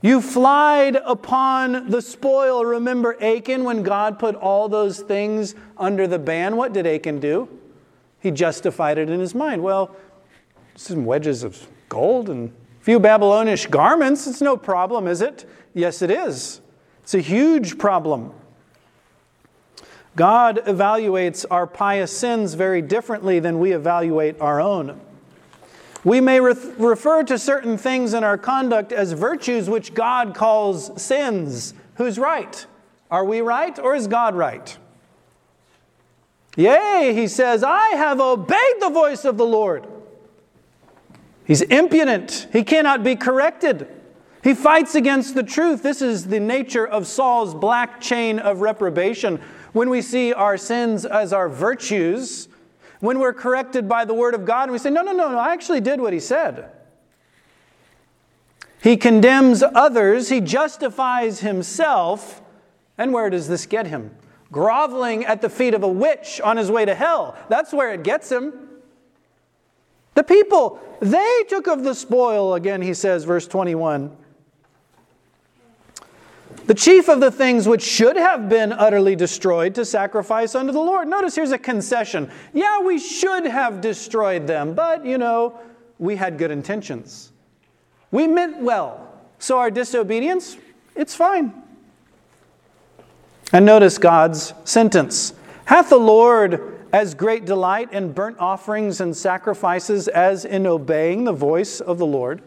You 0.00 0.22
flied 0.22 0.96
upon 0.96 1.90
the 1.90 2.00
spoil. 2.00 2.64
Remember 2.64 3.22
Achan 3.22 3.64
when 3.64 3.82
God 3.82 4.18
put 4.18 4.34
all 4.34 4.70
those 4.70 5.00
things 5.00 5.54
under 5.76 6.06
the 6.06 6.18
ban? 6.18 6.56
What 6.56 6.72
did 6.72 6.86
Achan 6.86 7.20
do? 7.20 7.50
He 8.18 8.30
justified 8.30 8.96
it 8.96 9.10
in 9.10 9.20
his 9.20 9.34
mind. 9.34 9.62
Well, 9.62 9.94
some 10.74 11.04
wedges 11.04 11.42
of 11.42 11.68
gold 11.90 12.30
and 12.30 12.48
a 12.80 12.82
few 12.82 12.98
Babylonish 12.98 13.66
garments, 13.66 14.26
it's 14.26 14.40
no 14.40 14.56
problem, 14.56 15.06
is 15.06 15.20
it? 15.20 15.44
Yes, 15.74 16.00
it 16.00 16.10
is. 16.10 16.62
It's 17.02 17.12
a 17.12 17.20
huge 17.20 17.76
problem. 17.76 18.32
God 20.14 20.60
evaluates 20.66 21.46
our 21.50 21.66
pious 21.66 22.16
sins 22.16 22.54
very 22.54 22.82
differently 22.82 23.38
than 23.38 23.58
we 23.58 23.72
evaluate 23.72 24.40
our 24.40 24.60
own. 24.60 25.00
We 26.04 26.20
may 26.20 26.40
re- 26.40 26.54
refer 26.78 27.22
to 27.24 27.38
certain 27.38 27.78
things 27.78 28.12
in 28.12 28.24
our 28.24 28.36
conduct 28.36 28.92
as 28.92 29.12
virtues 29.12 29.70
which 29.70 29.94
God 29.94 30.34
calls 30.34 31.00
sins. 31.00 31.74
Who's 31.94 32.18
right? 32.18 32.66
Are 33.10 33.24
we 33.24 33.40
right 33.40 33.78
or 33.78 33.94
is 33.94 34.06
God 34.06 34.34
right? 34.34 34.76
Yea, 36.56 37.12
he 37.14 37.28
says, 37.28 37.64
I 37.64 37.90
have 37.90 38.20
obeyed 38.20 38.80
the 38.80 38.90
voice 38.90 39.24
of 39.24 39.38
the 39.38 39.46
Lord. 39.46 39.86
He's 41.44 41.62
impudent. 41.62 42.48
He 42.52 42.62
cannot 42.62 43.02
be 43.02 43.16
corrected. 43.16 43.88
He 44.42 44.54
fights 44.54 44.94
against 44.94 45.34
the 45.34 45.42
truth. 45.42 45.82
This 45.82 46.02
is 46.02 46.26
the 46.26 46.40
nature 46.40 46.86
of 46.86 47.06
Saul's 47.06 47.54
black 47.54 48.00
chain 48.00 48.38
of 48.38 48.60
reprobation. 48.60 49.40
When 49.72 49.90
we 49.90 50.02
see 50.02 50.32
our 50.32 50.56
sins 50.56 51.04
as 51.04 51.32
our 51.32 51.48
virtues, 51.48 52.48
when 53.00 53.18
we're 53.18 53.32
corrected 53.32 53.88
by 53.88 54.04
the 54.04 54.14
Word 54.14 54.34
of 54.34 54.44
God, 54.44 54.64
and 54.64 54.72
we 54.72 54.78
say, 54.78 54.90
No, 54.90 55.02
no, 55.02 55.12
no, 55.12 55.30
no, 55.30 55.38
I 55.38 55.52
actually 55.52 55.80
did 55.80 56.00
what 56.00 56.12
he 56.12 56.20
said. 56.20 56.70
He 58.82 58.96
condemns 58.96 59.62
others, 59.62 60.28
he 60.28 60.40
justifies 60.40 61.40
himself. 61.40 62.40
And 62.98 63.12
where 63.12 63.30
does 63.30 63.48
this 63.48 63.64
get 63.66 63.86
him? 63.86 64.10
groveling 64.52 65.24
at 65.24 65.40
the 65.40 65.48
feet 65.48 65.74
of 65.74 65.82
a 65.82 65.88
witch 65.88 66.40
on 66.42 66.58
his 66.58 66.70
way 66.70 66.84
to 66.84 66.94
hell. 66.94 67.34
That's 67.48 67.72
where 67.72 67.92
it 67.92 68.04
gets 68.04 68.30
him. 68.30 68.52
The 70.14 70.22
people, 70.22 70.78
they 71.00 71.44
took 71.48 71.66
of 71.66 71.82
the 71.82 71.94
spoil, 71.94 72.54
again, 72.54 72.82
he 72.82 72.92
says, 72.92 73.24
verse 73.24 73.48
21. 73.48 74.14
The 76.72 76.78
chief 76.78 77.10
of 77.10 77.20
the 77.20 77.30
things 77.30 77.68
which 77.68 77.82
should 77.82 78.16
have 78.16 78.48
been 78.48 78.72
utterly 78.72 79.14
destroyed 79.14 79.74
to 79.74 79.84
sacrifice 79.84 80.54
unto 80.54 80.72
the 80.72 80.80
Lord. 80.80 81.06
Notice 81.06 81.34
here's 81.34 81.52
a 81.52 81.58
concession. 81.58 82.30
Yeah, 82.54 82.80
we 82.80 82.98
should 82.98 83.44
have 83.44 83.82
destroyed 83.82 84.46
them, 84.46 84.72
but, 84.72 85.04
you 85.04 85.18
know, 85.18 85.60
we 85.98 86.16
had 86.16 86.38
good 86.38 86.50
intentions. 86.50 87.30
We 88.10 88.26
meant 88.26 88.62
well. 88.62 89.06
So 89.38 89.58
our 89.58 89.70
disobedience, 89.70 90.56
it's 90.96 91.14
fine. 91.14 91.52
And 93.52 93.66
notice 93.66 93.98
God's 93.98 94.54
sentence 94.64 95.34
Hath 95.66 95.90
the 95.90 95.98
Lord 95.98 96.86
as 96.90 97.12
great 97.12 97.44
delight 97.44 97.92
in 97.92 98.14
burnt 98.14 98.38
offerings 98.38 99.02
and 99.02 99.14
sacrifices 99.14 100.08
as 100.08 100.46
in 100.46 100.66
obeying 100.66 101.24
the 101.24 101.34
voice 101.34 101.82
of 101.82 101.98
the 101.98 102.06
Lord? 102.06 102.40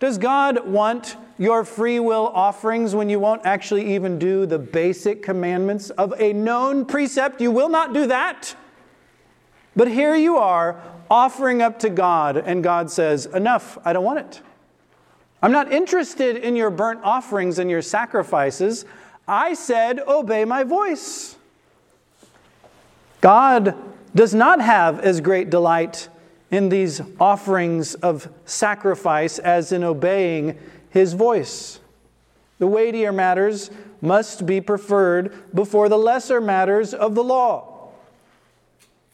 Does 0.00 0.16
God 0.16 0.66
want 0.66 1.16
your 1.38 1.64
free 1.64 2.00
will 2.00 2.26
offerings 2.28 2.94
when 2.94 3.10
you 3.10 3.20
won't 3.20 3.42
actually 3.44 3.94
even 3.94 4.18
do 4.18 4.46
the 4.46 4.58
basic 4.58 5.22
commandments 5.22 5.90
of 5.90 6.14
a 6.18 6.32
known 6.32 6.86
precept? 6.86 7.40
You 7.40 7.50
will 7.50 7.68
not 7.68 7.92
do 7.92 8.06
that. 8.06 8.54
But 9.76 9.88
here 9.88 10.16
you 10.16 10.38
are 10.38 10.82
offering 11.10 11.60
up 11.60 11.78
to 11.80 11.90
God, 11.90 12.38
and 12.38 12.64
God 12.64 12.90
says, 12.90 13.26
Enough, 13.26 13.76
I 13.84 13.92
don't 13.92 14.04
want 14.04 14.20
it. 14.20 14.40
I'm 15.42 15.52
not 15.52 15.70
interested 15.70 16.36
in 16.36 16.56
your 16.56 16.70
burnt 16.70 17.00
offerings 17.02 17.58
and 17.58 17.70
your 17.70 17.82
sacrifices. 17.82 18.86
I 19.28 19.52
said, 19.52 20.00
Obey 20.00 20.46
my 20.46 20.64
voice. 20.64 21.36
God 23.20 23.74
does 24.14 24.34
not 24.34 24.62
have 24.62 24.98
as 25.00 25.20
great 25.20 25.50
delight 25.50 26.08
in 26.50 26.68
these 26.68 27.00
offerings 27.20 27.94
of 27.96 28.28
sacrifice 28.44 29.38
as 29.38 29.72
in 29.72 29.84
obeying 29.84 30.58
his 30.90 31.12
voice. 31.12 31.78
The 32.58 32.66
weightier 32.66 33.12
matters 33.12 33.70
must 34.00 34.46
be 34.46 34.60
preferred 34.60 35.32
before 35.54 35.88
the 35.88 35.98
lesser 35.98 36.40
matters 36.40 36.92
of 36.92 37.14
the 37.14 37.24
law. 37.24 37.90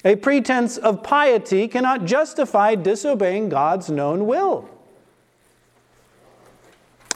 A 0.04 0.16
pretense 0.16 0.76
of 0.76 1.02
piety 1.02 1.68
cannot 1.68 2.04
justify 2.04 2.74
disobeying 2.74 3.48
God's 3.48 3.90
known 3.90 4.26
will. 4.26 4.68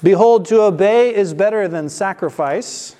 Behold, 0.02 0.46
to 0.46 0.62
obey 0.62 1.14
is 1.14 1.34
better 1.34 1.68
than 1.68 1.88
sacrifice, 1.88 2.96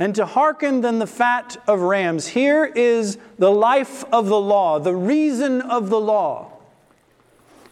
and 0.00 0.14
to 0.14 0.24
hearken 0.24 0.80
than 0.80 0.98
the 0.98 1.06
fat 1.06 1.58
of 1.66 1.82
rams. 1.82 2.28
Here 2.28 2.64
is 2.64 3.18
the 3.38 3.52
life 3.52 4.02
of 4.10 4.26
the 4.26 4.40
law, 4.40 4.78
the 4.78 4.96
reason 4.96 5.60
of 5.60 5.90
the 5.90 6.00
law. 6.00 6.52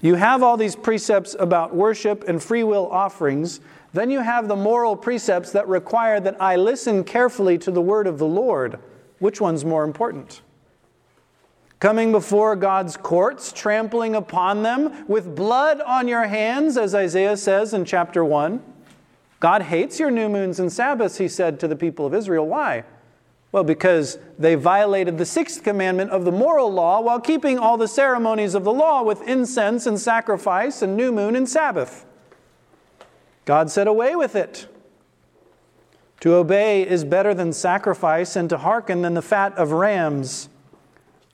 You 0.03 0.15
have 0.15 0.43
all 0.43 0.59
these 0.59 0.77
precepts 0.77 1.35
about 1.41 1.75
worship 1.75 2.29
and 2.29 2.41
free 2.41 2.63
will 2.63 2.87
offerings. 2.87 3.61
Then 3.95 4.11
you 4.11 4.21
have 4.21 4.47
the 4.47 4.55
moral 4.55 4.95
precepts 4.95 5.53
that 5.53 5.67
require 5.67 6.21
that 6.21 6.41
I 6.41 6.57
listen 6.57 7.03
carefully 7.03 7.57
to 7.59 7.71
the 7.71 7.81
word 7.81 8.07
of 8.07 8.19
the 8.19 8.27
Lord. 8.27 8.79
Which 9.19 9.41
one's 9.41 9.65
more 9.65 9.83
important? 9.83 10.43
Coming 11.81 12.13
before 12.13 12.57
God's 12.57 12.99
courts, 12.99 13.53
trampling 13.53 14.15
upon 14.15 14.63
them 14.63 15.07
with 15.09 15.35
blood 15.35 15.81
on 15.81 16.07
your 16.07 16.27
hands, 16.27 16.77
as 16.77 16.95
Isaiah 16.95 17.39
says 17.39 17.73
in 17.73 17.87
chapter 17.87 18.23
1. 18.23 18.63
God 19.41 19.63
hates 19.63 20.01
your 20.01 20.11
new 20.11 20.29
moons 20.29 20.59
and 20.59 20.73
Sabbaths, 20.73 21.19
he 21.19 21.29
said 21.29 21.61
to 21.61 21.69
the 21.69 21.77
people 21.77 22.07
of 22.07 22.15
Israel. 22.15 22.47
Why? 22.47 22.85
Well, 23.51 23.65
because 23.65 24.19
they 24.39 24.57
violated 24.57 25.17
the 25.17 25.25
sixth 25.25 25.63
commandment 25.63 26.11
of 26.11 26.25
the 26.25 26.33
moral 26.33 26.71
law 26.71 27.01
while 27.01 27.21
keeping 27.21 27.59
all 27.59 27.77
the 27.77 27.89
ceremonies 27.89 28.55
of 28.55 28.65
the 28.65 28.73
law 28.73 29.03
with 29.03 29.27
incense 29.27 29.87
and 29.87 29.99
sacrifice 29.99 30.83
and 30.83 30.97
new 30.97 31.13
moon 31.13 31.35
and 31.35 31.49
Sabbath. 31.49 32.05
God 33.45 33.71
said, 33.71 33.87
Away 33.87 34.15
with 34.15 34.37
it. 34.37 34.67
To 36.21 36.35
obey 36.35 36.87
is 36.87 37.05
better 37.05 37.33
than 37.33 37.53
sacrifice, 37.53 38.37
and 38.37 38.51
to 38.51 38.59
hearken 38.59 39.03
than 39.03 39.15
the 39.15 39.23
fat 39.23 39.57
of 39.57 39.73
rams. 39.73 40.49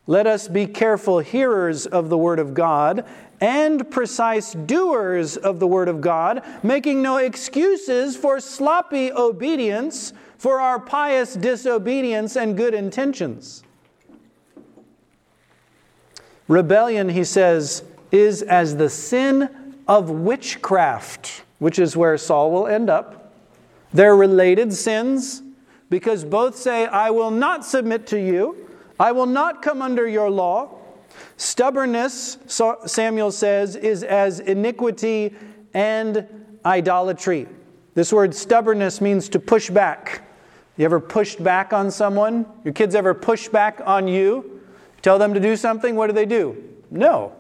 Let 0.07 0.27
us 0.27 0.49
be 0.49 0.67
careful 0.67 1.21
hearers 1.21 1.87
of 1.87 2.11
the 2.11 2.19
word 2.19 2.39
of 2.39 2.53
God 2.53 3.07
and 3.41 3.91
precise 3.91 4.53
doers 4.53 5.37
of 5.37 5.61
the 5.61 5.67
word 5.67 5.89
of 5.89 6.01
God, 6.01 6.43
making 6.63 7.03
no 7.03 7.17
excuses 7.17 8.17
for 8.17 8.39
sloppy 8.41 9.11
obedience, 9.13 10.13
for 10.39 10.61
our 10.61 10.79
pious 10.79 11.35
disobedience 11.35 12.37
and 12.37 12.57
good 12.57 12.75
intentions. 12.75 13.63
Rebellion, 16.49 17.09
he 17.09 17.25
says, 17.25 17.83
is 18.13 18.43
as 18.43 18.77
the 18.77 18.91
sin 18.91 19.75
of 19.89 20.11
witchcraft, 20.11 21.45
which 21.59 21.79
is 21.79 21.97
where 21.97 22.17
Saul 22.19 22.51
will 22.51 22.67
end 22.67 22.91
up. 22.91 23.33
They're 23.93 24.17
related 24.17 24.73
sins 24.75 25.43
because 25.89 26.25
both 26.25 26.57
say, 26.57 26.87
I 26.87 27.11
will 27.11 27.31
not 27.31 27.65
submit 27.65 28.07
to 28.09 28.21
you, 28.21 28.64
I 29.05 29.13
will 29.13 29.27
not 29.27 29.61
come 29.61 29.83
under 29.83 30.09
your 30.09 30.31
law. 30.31 30.79
Stubbornness, 31.37 32.39
Samuel 32.87 33.33
says, 33.33 33.77
is 33.77 34.03
as 34.03 34.41
iniquity 34.41 35.35
and 35.75 36.27
idolatry. 36.65 37.47
This 37.93 38.15
word 38.15 38.35
stubbornness 38.35 39.03
means 39.03 39.29
to 39.29 39.39
push 39.39 39.69
back. 39.69 40.27
You 40.79 40.87
ever 40.87 41.01
pushed 41.01 41.45
back 41.45 41.75
on 41.75 41.91
someone? 41.91 42.47
Your 42.65 42.73
kids 42.73 42.95
ever 42.95 43.13
push 43.13 43.47
back 43.49 43.83
on 43.85 44.09
you? 44.09 44.63
Tell 45.03 45.19
them 45.19 45.35
to 45.35 45.41
do 45.41 45.55
something, 45.55 45.97
what 45.97 46.07
do 46.07 46.15
they 46.15 46.25
do? 46.25 46.57
No. 46.91 47.35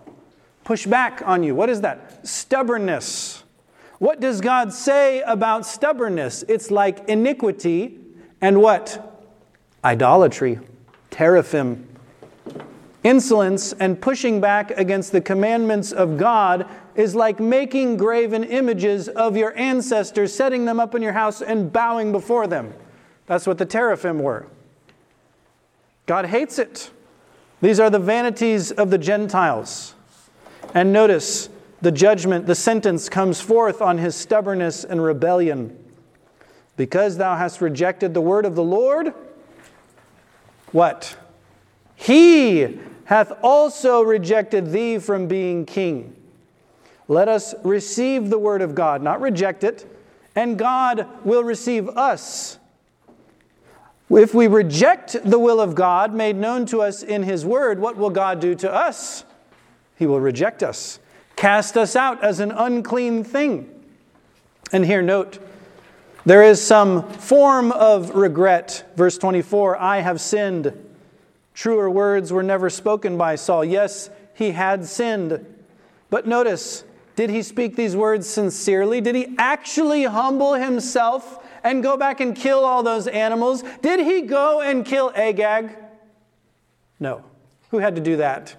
Push 0.64 0.84
back 0.84 1.22
on 1.24 1.42
you. 1.42 1.54
What 1.54 1.70
is 1.70 1.80
that? 1.80 2.28
Stubbornness. 2.28 3.42
What 4.00 4.20
does 4.20 4.42
God 4.42 4.70
say 4.70 5.22
about 5.22 5.64
stubbornness? 5.64 6.44
It's 6.46 6.70
like 6.70 7.08
iniquity 7.08 8.00
and 8.42 8.60
what? 8.60 9.24
Idolatry, 9.82 10.60
teraphim. 11.14 11.86
Insolence 13.04 13.72
and 13.74 14.00
pushing 14.00 14.40
back 14.40 14.72
against 14.72 15.12
the 15.12 15.20
commandments 15.20 15.92
of 15.92 16.18
God 16.18 16.68
is 16.96 17.14
like 17.14 17.38
making 17.38 17.96
graven 17.96 18.42
images 18.42 19.08
of 19.08 19.36
your 19.36 19.56
ancestors, 19.56 20.34
setting 20.34 20.64
them 20.64 20.80
up 20.80 20.92
in 20.92 21.02
your 21.02 21.12
house, 21.12 21.40
and 21.40 21.72
bowing 21.72 22.10
before 22.10 22.48
them. 22.48 22.74
That's 23.26 23.46
what 23.46 23.58
the 23.58 23.64
teraphim 23.64 24.18
were. 24.18 24.46
God 26.06 26.26
hates 26.26 26.58
it. 26.58 26.90
These 27.60 27.78
are 27.78 27.90
the 27.90 28.00
vanities 28.00 28.72
of 28.72 28.90
the 28.90 28.98
Gentiles. 28.98 29.94
And 30.74 30.92
notice 30.92 31.48
the 31.80 31.92
judgment, 31.92 32.46
the 32.46 32.56
sentence 32.56 33.08
comes 33.08 33.40
forth 33.40 33.80
on 33.80 33.98
his 33.98 34.16
stubbornness 34.16 34.82
and 34.82 35.00
rebellion. 35.00 35.78
Because 36.76 37.18
thou 37.18 37.36
hast 37.36 37.60
rejected 37.60 38.14
the 38.14 38.20
word 38.20 38.44
of 38.44 38.56
the 38.56 38.64
Lord, 38.64 39.14
what? 40.74 41.16
He 41.96 42.78
hath 43.06 43.32
also 43.42 44.02
rejected 44.02 44.72
thee 44.72 44.98
from 44.98 45.26
being 45.26 45.64
king. 45.64 46.14
Let 47.08 47.28
us 47.28 47.54
receive 47.64 48.28
the 48.28 48.38
word 48.38 48.60
of 48.60 48.74
God, 48.74 49.02
not 49.02 49.20
reject 49.22 49.64
it, 49.64 49.86
and 50.36 50.58
God 50.58 51.06
will 51.24 51.44
receive 51.44 51.88
us 51.88 52.58
if 54.10 54.34
we 54.34 54.46
reject 54.46 55.16
the 55.24 55.38
will 55.38 55.60
of 55.60 55.74
God 55.74 56.14
made 56.14 56.36
known 56.36 56.66
to 56.66 56.82
us 56.82 57.02
in 57.02 57.22
His 57.22 57.44
Word, 57.44 57.78
what 57.78 57.96
will 57.96 58.10
God 58.10 58.40
do 58.40 58.54
to 58.56 58.72
us? 58.72 59.24
He 59.96 60.06
will 60.06 60.20
reject 60.20 60.62
us, 60.62 60.98
cast 61.36 61.76
us 61.76 61.96
out 61.96 62.22
as 62.22 62.40
an 62.40 62.50
unclean 62.50 63.24
thing. 63.24 63.70
And 64.72 64.84
here, 64.84 65.02
note, 65.02 65.38
there 66.24 66.42
is 66.42 66.64
some 66.64 67.08
form 67.10 67.72
of 67.72 68.14
regret. 68.14 68.92
Verse 68.96 69.18
24 69.18 69.76
I 69.76 70.00
have 70.00 70.20
sinned. 70.20 70.72
Truer 71.54 71.88
words 71.88 72.32
were 72.32 72.42
never 72.42 72.68
spoken 72.68 73.16
by 73.16 73.36
Saul. 73.36 73.64
Yes, 73.64 74.10
he 74.34 74.50
had 74.50 74.84
sinned. 74.86 75.44
But 76.10 76.26
notice, 76.26 76.84
did 77.16 77.30
he 77.30 77.42
speak 77.42 77.76
these 77.76 77.96
words 77.96 78.26
sincerely? 78.26 79.00
Did 79.00 79.14
he 79.14 79.34
actually 79.38 80.04
humble 80.04 80.54
himself 80.54 81.44
and 81.62 81.82
go 81.82 81.96
back 81.96 82.20
and 82.20 82.34
kill 82.34 82.64
all 82.64 82.82
those 82.82 83.06
animals? 83.06 83.62
Did 83.82 84.00
he 84.00 84.22
go 84.22 84.60
and 84.60 84.84
kill 84.84 85.12
Agag? 85.14 85.76
No. 86.98 87.24
Who 87.70 87.78
had 87.78 87.94
to 87.94 88.00
do 88.00 88.16
that? 88.16 88.56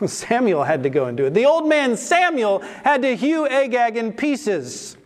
Samuel 0.06 0.64
had 0.64 0.82
to 0.82 0.90
go 0.90 1.06
and 1.06 1.16
do 1.16 1.26
it. 1.26 1.34
The 1.34 1.46
old 1.46 1.68
man 1.68 1.96
Samuel 1.96 2.60
had 2.60 3.02
to 3.02 3.16
hew 3.16 3.46
Agag 3.46 3.96
in 3.96 4.12
pieces. 4.12 4.96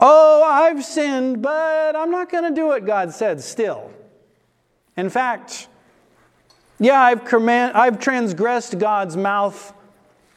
Oh, 0.00 0.42
I've 0.42 0.84
sinned, 0.84 1.42
but 1.42 1.96
I'm 1.96 2.10
not 2.10 2.30
going 2.30 2.44
to 2.44 2.54
do 2.54 2.66
what 2.66 2.84
God 2.84 3.12
said 3.12 3.40
still. 3.40 3.90
In 4.96 5.10
fact, 5.10 5.68
yeah, 6.78 7.00
I've, 7.00 7.24
command, 7.24 7.76
I've 7.76 7.98
transgressed 7.98 8.78
God's 8.78 9.16
mouth 9.16 9.72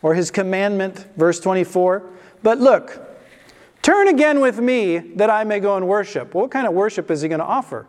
or 0.02 0.16
his 0.16 0.32
commandment, 0.32 1.08
verse 1.18 1.40
24. 1.40 2.10
But 2.42 2.60
look, 2.60 3.10
Turn 3.82 4.10
again 4.10 4.42
with 4.42 4.60
me 4.60 4.98
that 5.16 5.30
I 5.30 5.44
may 5.44 5.60
go 5.60 5.78
and 5.78 5.88
worship. 5.88 6.34
What 6.34 6.52
kind 6.52 6.68
of 6.68 6.74
worship 6.74 7.10
is 7.10 7.22
he 7.22 7.30
going 7.30 7.40
to 7.40 7.46
offer? 7.46 7.88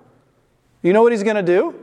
You 0.83 0.92
know 0.92 1.02
what 1.02 1.12
he's 1.12 1.22
going 1.22 1.37
to 1.37 1.42
do? 1.42 1.74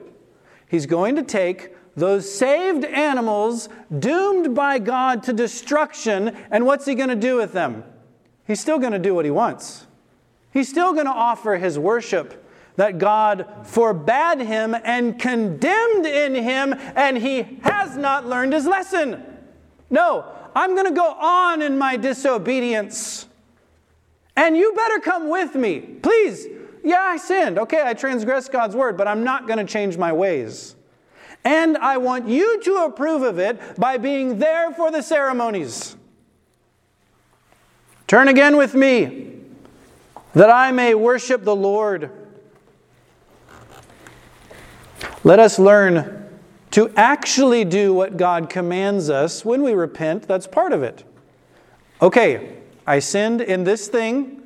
He's 0.67 0.85
going 0.85 1.15
to 1.17 1.23
take 1.23 1.75
those 1.95 2.31
saved 2.31 2.85
animals 2.85 3.69
doomed 3.99 4.55
by 4.55 4.79
God 4.79 5.23
to 5.23 5.33
destruction, 5.33 6.35
and 6.51 6.65
what's 6.65 6.85
he 6.85 6.95
going 6.95 7.09
to 7.09 7.15
do 7.15 7.35
with 7.35 7.53
them? 7.53 7.83
He's 8.47 8.59
still 8.59 8.79
going 8.79 8.93
to 8.93 8.99
do 8.99 9.13
what 9.13 9.25
he 9.25 9.31
wants. 9.31 9.85
He's 10.51 10.69
still 10.69 10.93
going 10.93 11.05
to 11.05 11.11
offer 11.11 11.57
his 11.57 11.77
worship 11.77 12.45
that 12.77 12.97
God 12.97 13.45
forbade 13.63 14.39
him 14.39 14.75
and 14.83 15.19
condemned 15.19 16.05
in 16.05 16.35
him, 16.35 16.73
and 16.95 17.17
he 17.17 17.59
has 17.61 17.97
not 17.97 18.25
learned 18.25 18.53
his 18.53 18.65
lesson. 18.65 19.23
No, 19.89 20.25
I'm 20.55 20.75
going 20.75 20.87
to 20.87 20.93
go 20.93 21.11
on 21.11 21.61
in 21.61 21.77
my 21.77 21.97
disobedience. 21.97 23.27
And 24.35 24.55
you 24.55 24.73
better 24.73 24.99
come 24.99 25.29
with 25.29 25.55
me. 25.55 25.79
Please. 25.79 26.47
Yeah, 26.83 27.01
I 27.01 27.17
sinned. 27.17 27.59
Okay, 27.59 27.81
I 27.83 27.93
transgressed 27.93 28.51
God's 28.51 28.75
word, 28.75 28.95
but 28.95 29.07
I'm 29.07 29.23
not 29.23 29.47
going 29.47 29.57
to 29.59 29.65
change 29.65 29.97
my 29.97 30.13
ways. 30.13 30.75
And 31.43 31.77
I 31.77 31.97
want 31.97 32.27
you 32.27 32.61
to 32.61 32.85
approve 32.85 33.23
of 33.23 33.39
it 33.39 33.59
by 33.77 33.97
being 33.97 34.39
there 34.39 34.71
for 34.71 34.91
the 34.91 35.01
ceremonies. 35.01 35.95
Turn 38.07 38.29
again 38.29 38.55
with 38.55 38.73
me, 38.73 39.35
that 40.33 40.49
I 40.49 40.71
may 40.71 40.95
worship 40.95 41.43
the 41.43 41.55
Lord. 41.55 42.09
Let 45.25 45.39
us 45.39 45.59
learn 45.59 46.29
to 46.71 46.89
actually 46.95 47.65
do 47.65 47.93
what 47.93 48.17
God 48.17 48.49
commands 48.49 49.09
us 49.09 49.43
when 49.43 49.61
we 49.61 49.73
repent. 49.73 50.23
That's 50.23 50.47
part 50.47 50.71
of 50.71 50.83
it. 50.83 51.03
Okay, 52.01 52.57
I 52.85 52.99
sinned 52.99 53.41
in 53.41 53.65
this 53.65 53.87
thing. 53.89 54.41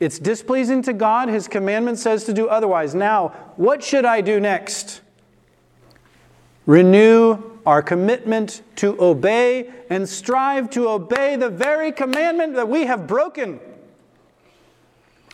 It's 0.00 0.18
displeasing 0.18 0.82
to 0.82 0.92
God. 0.92 1.28
His 1.28 1.48
commandment 1.48 1.98
says 1.98 2.24
to 2.24 2.32
do 2.32 2.48
otherwise. 2.48 2.94
Now, 2.94 3.28
what 3.56 3.84
should 3.84 4.04
I 4.04 4.20
do 4.20 4.40
next? 4.40 5.00
Renew 6.66 7.55
our 7.66 7.82
commitment 7.82 8.62
to 8.76 8.96
obey 9.02 9.70
and 9.90 10.08
strive 10.08 10.70
to 10.70 10.88
obey 10.88 11.34
the 11.34 11.50
very 11.50 11.90
commandment 11.90 12.54
that 12.54 12.68
we 12.68 12.86
have 12.86 13.06
broken. 13.08 13.58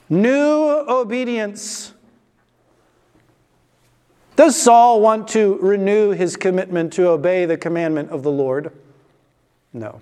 New 0.08 0.84
obedience. 0.88 1.92
Does 4.34 4.60
Saul 4.60 5.02
want 5.02 5.28
to 5.28 5.58
renew 5.60 6.10
his 6.10 6.36
commitment 6.36 6.94
to 6.94 7.08
obey 7.08 7.44
the 7.44 7.58
commandment 7.58 8.10
of 8.10 8.22
the 8.22 8.30
Lord? 8.30 8.72
No. 9.74 10.00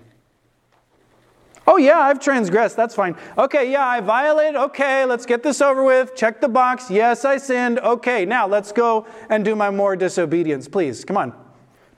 Oh, 1.67 1.77
yeah, 1.77 1.99
I've 1.99 2.19
transgressed. 2.19 2.75
That's 2.75 2.95
fine. 2.95 3.15
Okay, 3.37 3.71
yeah, 3.71 3.85
I 3.85 3.99
violated. 3.99 4.55
Okay, 4.55 5.05
let's 5.05 5.25
get 5.25 5.43
this 5.43 5.61
over 5.61 5.83
with. 5.83 6.15
Check 6.15 6.41
the 6.41 6.49
box. 6.49 6.89
Yes, 6.89 7.23
I 7.23 7.37
sinned. 7.37 7.79
Okay, 7.79 8.25
now 8.25 8.47
let's 8.47 8.71
go 8.71 9.05
and 9.29 9.45
do 9.45 9.55
my 9.55 9.69
more 9.69 9.95
disobedience. 9.95 10.67
Please, 10.67 11.05
come 11.05 11.17
on. 11.17 11.50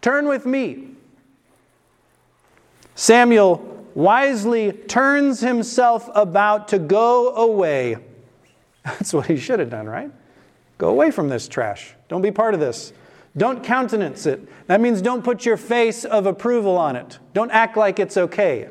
Turn 0.03 0.27
with 0.27 0.45
me. 0.45 0.89
Samuel 2.93 3.87
wisely 3.95 4.73
turns 4.73 5.39
himself 5.39 6.09
about 6.13 6.67
to 6.67 6.77
go 6.77 7.33
away. 7.35 7.95
That's 8.83 9.13
what 9.13 9.27
he 9.27 9.37
should 9.37 9.59
have 9.59 9.69
done, 9.69 9.87
right? 9.87 10.11
Go 10.77 10.89
away 10.89 11.09
from 11.09 11.29
this 11.29 11.47
trash. 11.47 11.93
Don't 12.09 12.21
be 12.21 12.31
part 12.31 12.53
of 12.53 12.59
this. 12.59 12.91
Don't 13.37 13.63
countenance 13.63 14.25
it. 14.25 14.67
That 14.67 14.81
means 14.81 15.01
don't 15.01 15.23
put 15.23 15.45
your 15.45 15.55
face 15.55 16.03
of 16.03 16.25
approval 16.25 16.77
on 16.77 16.97
it. 16.97 17.17
Don't 17.33 17.51
act 17.51 17.77
like 17.77 17.97
it's 17.97 18.17
okay. 18.17 18.69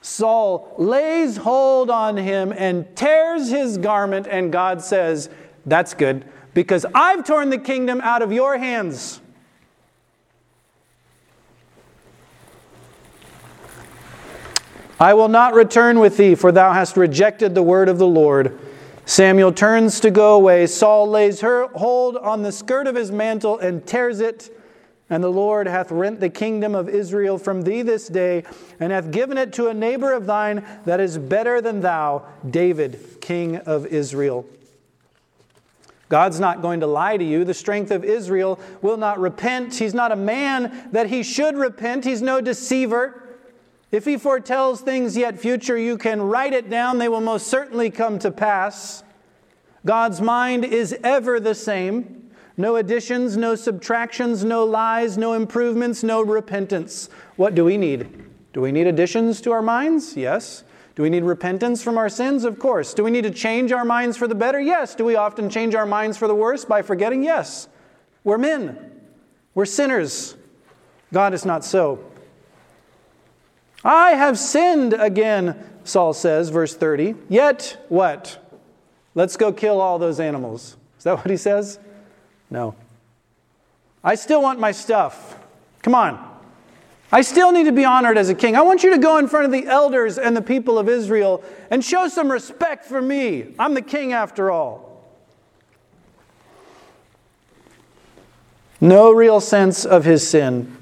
Saul 0.00 0.72
lays 0.78 1.38
hold 1.38 1.90
on 1.90 2.16
him 2.16 2.54
and 2.56 2.86
tears 2.94 3.50
his 3.50 3.78
garment, 3.78 4.28
and 4.30 4.52
God 4.52 4.80
says, 4.80 5.28
That's 5.66 5.92
good, 5.92 6.24
because 6.54 6.86
I've 6.94 7.24
torn 7.24 7.50
the 7.50 7.58
kingdom 7.58 8.00
out 8.00 8.22
of 8.22 8.30
your 8.30 8.56
hands. 8.56 9.20
I 14.98 15.12
will 15.12 15.28
not 15.28 15.52
return 15.52 15.98
with 15.98 16.16
thee, 16.16 16.34
for 16.34 16.50
thou 16.50 16.72
hast 16.72 16.96
rejected 16.96 17.54
the 17.54 17.62
word 17.62 17.88
of 17.88 17.98
the 17.98 18.06
Lord. 18.06 18.58
Samuel 19.04 19.52
turns 19.52 20.00
to 20.00 20.10
go 20.10 20.34
away. 20.34 20.66
Saul 20.66 21.08
lays 21.08 21.40
her 21.42 21.68
hold 21.68 22.16
on 22.16 22.42
the 22.42 22.50
skirt 22.50 22.86
of 22.86 22.96
his 22.96 23.12
mantle 23.12 23.58
and 23.58 23.86
tears 23.86 24.20
it. 24.20 24.50
And 25.08 25.22
the 25.22 25.30
Lord 25.30 25.68
hath 25.68 25.92
rent 25.92 26.18
the 26.18 26.30
kingdom 26.30 26.74
of 26.74 26.88
Israel 26.88 27.38
from 27.38 27.62
thee 27.62 27.82
this 27.82 28.08
day, 28.08 28.42
and 28.80 28.90
hath 28.90 29.12
given 29.12 29.38
it 29.38 29.52
to 29.52 29.68
a 29.68 29.74
neighbor 29.74 30.12
of 30.12 30.26
thine 30.26 30.66
that 30.84 30.98
is 30.98 31.18
better 31.18 31.60
than 31.60 31.80
thou, 31.80 32.24
David, 32.48 33.20
king 33.20 33.58
of 33.58 33.86
Israel. 33.86 34.46
God's 36.08 36.40
not 36.40 36.62
going 36.62 36.80
to 36.80 36.86
lie 36.86 37.16
to 37.16 37.24
you. 37.24 37.44
The 37.44 37.54
strength 37.54 37.90
of 37.90 38.04
Israel 38.04 38.58
will 38.80 38.96
not 38.96 39.20
repent. 39.20 39.74
He's 39.74 39.94
not 39.94 40.10
a 40.10 40.16
man 40.16 40.88
that 40.92 41.08
he 41.08 41.22
should 41.22 41.56
repent. 41.56 42.04
He's 42.04 42.22
no 42.22 42.40
deceiver. 42.40 43.22
If 43.90 44.04
he 44.04 44.16
foretells 44.16 44.80
things 44.80 45.16
yet 45.16 45.38
future, 45.38 45.78
you 45.78 45.96
can 45.96 46.22
write 46.22 46.52
it 46.52 46.68
down. 46.68 46.98
They 46.98 47.08
will 47.08 47.20
most 47.20 47.46
certainly 47.46 47.90
come 47.90 48.18
to 48.20 48.30
pass. 48.30 49.04
God's 49.84 50.20
mind 50.20 50.64
is 50.64 50.96
ever 51.04 51.38
the 51.38 51.54
same. 51.54 52.30
No 52.56 52.76
additions, 52.76 53.36
no 53.36 53.54
subtractions, 53.54 54.42
no 54.42 54.64
lies, 54.64 55.16
no 55.16 55.34
improvements, 55.34 56.02
no 56.02 56.22
repentance. 56.22 57.08
What 57.36 57.54
do 57.54 57.64
we 57.64 57.76
need? 57.76 58.24
Do 58.52 58.60
we 58.60 58.72
need 58.72 58.86
additions 58.86 59.40
to 59.42 59.52
our 59.52 59.62
minds? 59.62 60.16
Yes. 60.16 60.64
Do 60.94 61.02
we 61.02 61.10
need 61.10 61.24
repentance 61.24 61.82
from 61.82 61.98
our 61.98 62.08
sins? 62.08 62.44
Of 62.44 62.58
course. 62.58 62.94
Do 62.94 63.04
we 63.04 63.10
need 63.10 63.24
to 63.24 63.30
change 63.30 63.70
our 63.70 63.84
minds 63.84 64.16
for 64.16 64.26
the 64.26 64.34
better? 64.34 64.58
Yes. 64.58 64.94
Do 64.94 65.04
we 65.04 65.14
often 65.14 65.50
change 65.50 65.74
our 65.74 65.86
minds 65.86 66.16
for 66.16 66.26
the 66.26 66.34
worse 66.34 66.64
by 66.64 66.80
forgetting? 66.82 67.22
Yes. 67.22 67.68
We're 68.24 68.38
men, 68.38 68.90
we're 69.54 69.66
sinners. 69.66 70.36
God 71.12 71.32
is 71.32 71.44
not 71.44 71.64
so. 71.64 72.04
I 73.84 74.12
have 74.12 74.38
sinned 74.38 74.94
again, 74.94 75.56
Saul 75.84 76.12
says, 76.12 76.48
verse 76.48 76.74
30. 76.74 77.14
Yet 77.28 77.84
what? 77.88 78.38
Let's 79.14 79.36
go 79.36 79.52
kill 79.52 79.80
all 79.80 79.98
those 79.98 80.20
animals. 80.20 80.76
Is 80.98 81.04
that 81.04 81.16
what 81.16 81.30
he 81.30 81.36
says? 81.36 81.78
No. 82.50 82.74
I 84.02 84.14
still 84.14 84.42
want 84.42 84.60
my 84.60 84.72
stuff. 84.72 85.38
Come 85.82 85.94
on. 85.94 86.36
I 87.12 87.22
still 87.22 87.52
need 87.52 87.64
to 87.64 87.72
be 87.72 87.84
honored 87.84 88.18
as 88.18 88.28
a 88.28 88.34
king. 88.34 88.56
I 88.56 88.62
want 88.62 88.82
you 88.82 88.90
to 88.90 88.98
go 88.98 89.18
in 89.18 89.28
front 89.28 89.46
of 89.46 89.52
the 89.52 89.66
elders 89.66 90.18
and 90.18 90.36
the 90.36 90.42
people 90.42 90.78
of 90.78 90.88
Israel 90.88 91.42
and 91.70 91.84
show 91.84 92.08
some 92.08 92.30
respect 92.30 92.84
for 92.84 93.00
me. 93.00 93.54
I'm 93.58 93.74
the 93.74 93.82
king 93.82 94.12
after 94.12 94.50
all. 94.50 95.04
No 98.80 99.12
real 99.12 99.40
sense 99.40 99.84
of 99.84 100.04
his 100.04 100.28
sin. 100.28 100.76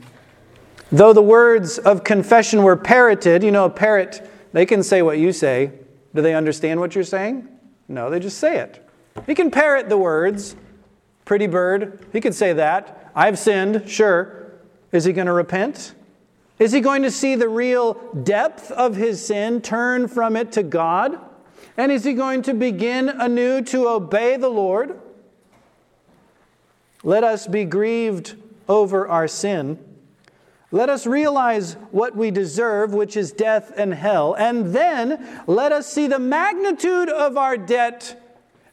Though 0.95 1.12
the 1.12 1.22
words 1.22 1.78
of 1.78 2.05
confession 2.05 2.62
were 2.62 2.76
parroted, 2.76 3.42
you 3.42 3.51
know, 3.51 3.64
a 3.64 3.70
parrot, 3.70 4.30
they 4.53 4.64
can 4.64 4.84
say 4.84 5.03
what 5.03 5.18
you 5.18 5.32
say. 5.32 5.72
Do 6.14 6.22
they 6.22 6.36
understand 6.36 6.78
what 6.78 6.95
you're 6.95 7.03
saying? 7.03 7.49
No, 7.88 8.11
they 8.11 8.20
just 8.20 8.38
say 8.38 8.59
it. 8.59 8.88
He 9.26 9.34
can 9.34 9.51
parrot 9.51 9.88
the 9.88 9.99
words. 9.99 10.55
Pretty 11.24 11.49
bird, 11.49 12.07
he 12.12 12.20
could 12.20 12.32
say 12.32 12.53
that. 12.53 13.11
I've 13.12 13.40
sinned, 13.40 13.90
sure. 13.90 14.53
Is 14.92 15.05
he 15.05 15.12
going 15.12 15.26
to 15.26 15.32
repent? 15.32 15.97
Is 16.61 16.70
he 16.70 16.78
going 16.78 17.03
to 17.03 17.11
see 17.11 17.34
the 17.34 17.49
real 17.49 17.95
depth 18.22 18.70
of 18.70 18.95
his 18.95 19.26
sin, 19.26 19.62
turn 19.62 20.07
from 20.07 20.36
it 20.36 20.53
to 20.53 20.62
God? 20.62 21.18
And 21.76 21.90
is 21.90 22.05
he 22.05 22.12
going 22.12 22.42
to 22.42 22.55
begin 22.55 23.09
anew 23.09 23.62
to 23.62 23.88
obey 23.88 24.36
the 24.36 24.49
Lord? 24.49 25.01
Let 27.03 27.24
us 27.24 27.49
be 27.49 27.64
grieved 27.64 28.36
over 28.68 29.09
our 29.09 29.26
sin. 29.26 29.84
Let 30.75 30.89
us 30.89 31.07
realize 31.07 31.75
what 31.93 32.16
we 32.16 32.33
deserve, 32.33 32.93
which 32.93 33.16
is 33.16 33.31
death 33.31 33.72
and 33.77 33.95
hell. 33.95 34.35
And 34.35 34.75
then 34.75 35.41
let 35.47 35.70
us 35.70 35.87
see 35.87 36.09
the 36.09 36.18
magnitude 36.18 37.09
of 37.09 37.37
our 37.37 37.57
debt 37.57 38.20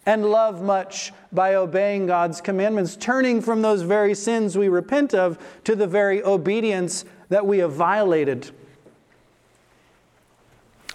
and 0.03 0.25
love 0.25 0.63
much 0.63 1.13
by 1.31 1.53
obeying 1.53 2.07
God's 2.07 2.41
commandments, 2.41 2.95
turning 2.95 3.39
from 3.39 3.61
those 3.61 3.83
very 3.83 4.15
sins 4.15 4.57
we 4.57 4.67
repent 4.67 5.13
of 5.13 5.37
to 5.63 5.75
the 5.75 5.85
very 5.85 6.23
obedience 6.23 7.05
that 7.29 7.45
we 7.45 7.59
have 7.59 7.73
violated. 7.73 8.49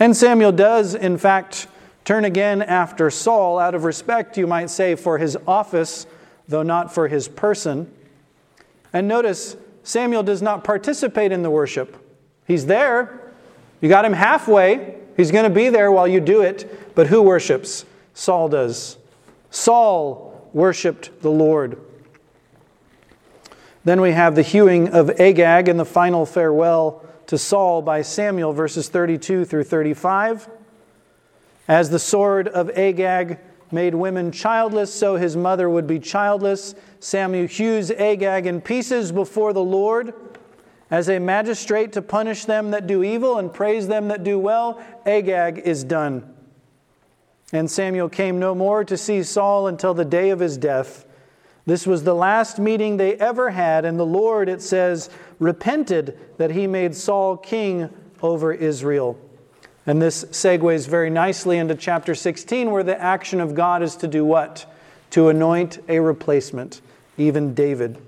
And 0.00 0.16
Samuel 0.16 0.50
does, 0.50 0.96
in 0.96 1.18
fact, 1.18 1.68
turn 2.04 2.24
again 2.24 2.62
after 2.62 3.12
Saul 3.12 3.60
out 3.60 3.76
of 3.76 3.84
respect, 3.84 4.36
you 4.36 4.48
might 4.48 4.70
say, 4.70 4.96
for 4.96 5.18
his 5.18 5.38
office, 5.46 6.04
though 6.48 6.64
not 6.64 6.92
for 6.92 7.06
his 7.06 7.28
person. 7.28 7.94
And 8.92 9.06
notice, 9.06 9.56
Samuel 9.86 10.24
does 10.24 10.42
not 10.42 10.64
participate 10.64 11.30
in 11.30 11.42
the 11.42 11.50
worship. 11.50 11.96
He's 12.44 12.66
there. 12.66 13.32
You 13.80 13.88
got 13.88 14.04
him 14.04 14.14
halfway. 14.14 14.96
He's 15.16 15.30
going 15.30 15.44
to 15.44 15.54
be 15.54 15.68
there 15.68 15.92
while 15.92 16.08
you 16.08 16.18
do 16.18 16.40
it. 16.40 16.96
But 16.96 17.06
who 17.06 17.22
worships? 17.22 17.84
Saul 18.12 18.48
does. 18.48 18.98
Saul 19.48 20.50
worshiped 20.52 21.22
the 21.22 21.30
Lord. 21.30 21.80
Then 23.84 24.00
we 24.00 24.10
have 24.10 24.34
the 24.34 24.42
hewing 24.42 24.88
of 24.88 25.20
Agag 25.20 25.68
and 25.68 25.78
the 25.78 25.84
final 25.84 26.26
farewell 26.26 27.06
to 27.28 27.38
Saul 27.38 27.80
by 27.80 28.02
Samuel, 28.02 28.52
verses 28.52 28.88
32 28.88 29.44
through 29.44 29.64
35. 29.64 30.48
As 31.68 31.90
the 31.90 32.00
sword 32.00 32.48
of 32.48 32.70
Agag 32.70 33.38
made 33.76 33.94
women 33.94 34.32
childless, 34.32 34.92
so 34.92 35.16
his 35.16 35.36
mother 35.36 35.68
would 35.68 35.86
be 35.86 35.98
childless. 35.98 36.74
Samuel 36.98 37.46
hews 37.46 37.90
Agag 37.90 38.46
in 38.46 38.62
pieces 38.62 39.12
before 39.12 39.52
the 39.52 39.62
Lord. 39.62 40.14
As 40.90 41.10
a 41.10 41.18
magistrate 41.18 41.92
to 41.92 42.00
punish 42.00 42.46
them 42.46 42.70
that 42.70 42.86
do 42.86 43.04
evil 43.04 43.38
and 43.38 43.52
praise 43.52 43.86
them 43.86 44.08
that 44.08 44.24
do 44.24 44.38
well, 44.38 44.82
Agag 45.04 45.58
is 45.58 45.84
done. 45.84 46.34
And 47.52 47.70
Samuel 47.70 48.08
came 48.08 48.38
no 48.38 48.54
more 48.54 48.82
to 48.82 48.96
see 48.96 49.22
Saul 49.22 49.66
until 49.66 49.92
the 49.92 50.06
day 50.06 50.30
of 50.30 50.40
his 50.40 50.56
death. 50.56 51.04
This 51.66 51.86
was 51.86 52.04
the 52.04 52.14
last 52.14 52.58
meeting 52.58 52.96
they 52.96 53.16
ever 53.16 53.50
had, 53.50 53.84
and 53.84 54.00
the 54.00 54.06
Lord, 54.06 54.48
it 54.48 54.62
says, 54.62 55.10
repented 55.38 56.18
that 56.38 56.52
he 56.52 56.66
made 56.66 56.94
Saul 56.94 57.36
king 57.36 57.90
over 58.22 58.54
Israel. 58.54 59.18
And 59.86 60.02
this 60.02 60.24
segues 60.26 60.88
very 60.88 61.10
nicely 61.10 61.58
into 61.58 61.74
chapter 61.74 62.14
16, 62.14 62.70
where 62.70 62.82
the 62.82 63.00
action 63.00 63.40
of 63.40 63.54
God 63.54 63.82
is 63.82 63.96
to 63.96 64.08
do 64.08 64.24
what? 64.24 64.66
To 65.10 65.28
anoint 65.28 65.78
a 65.88 66.00
replacement, 66.00 66.80
even 67.16 67.54
David. 67.54 67.98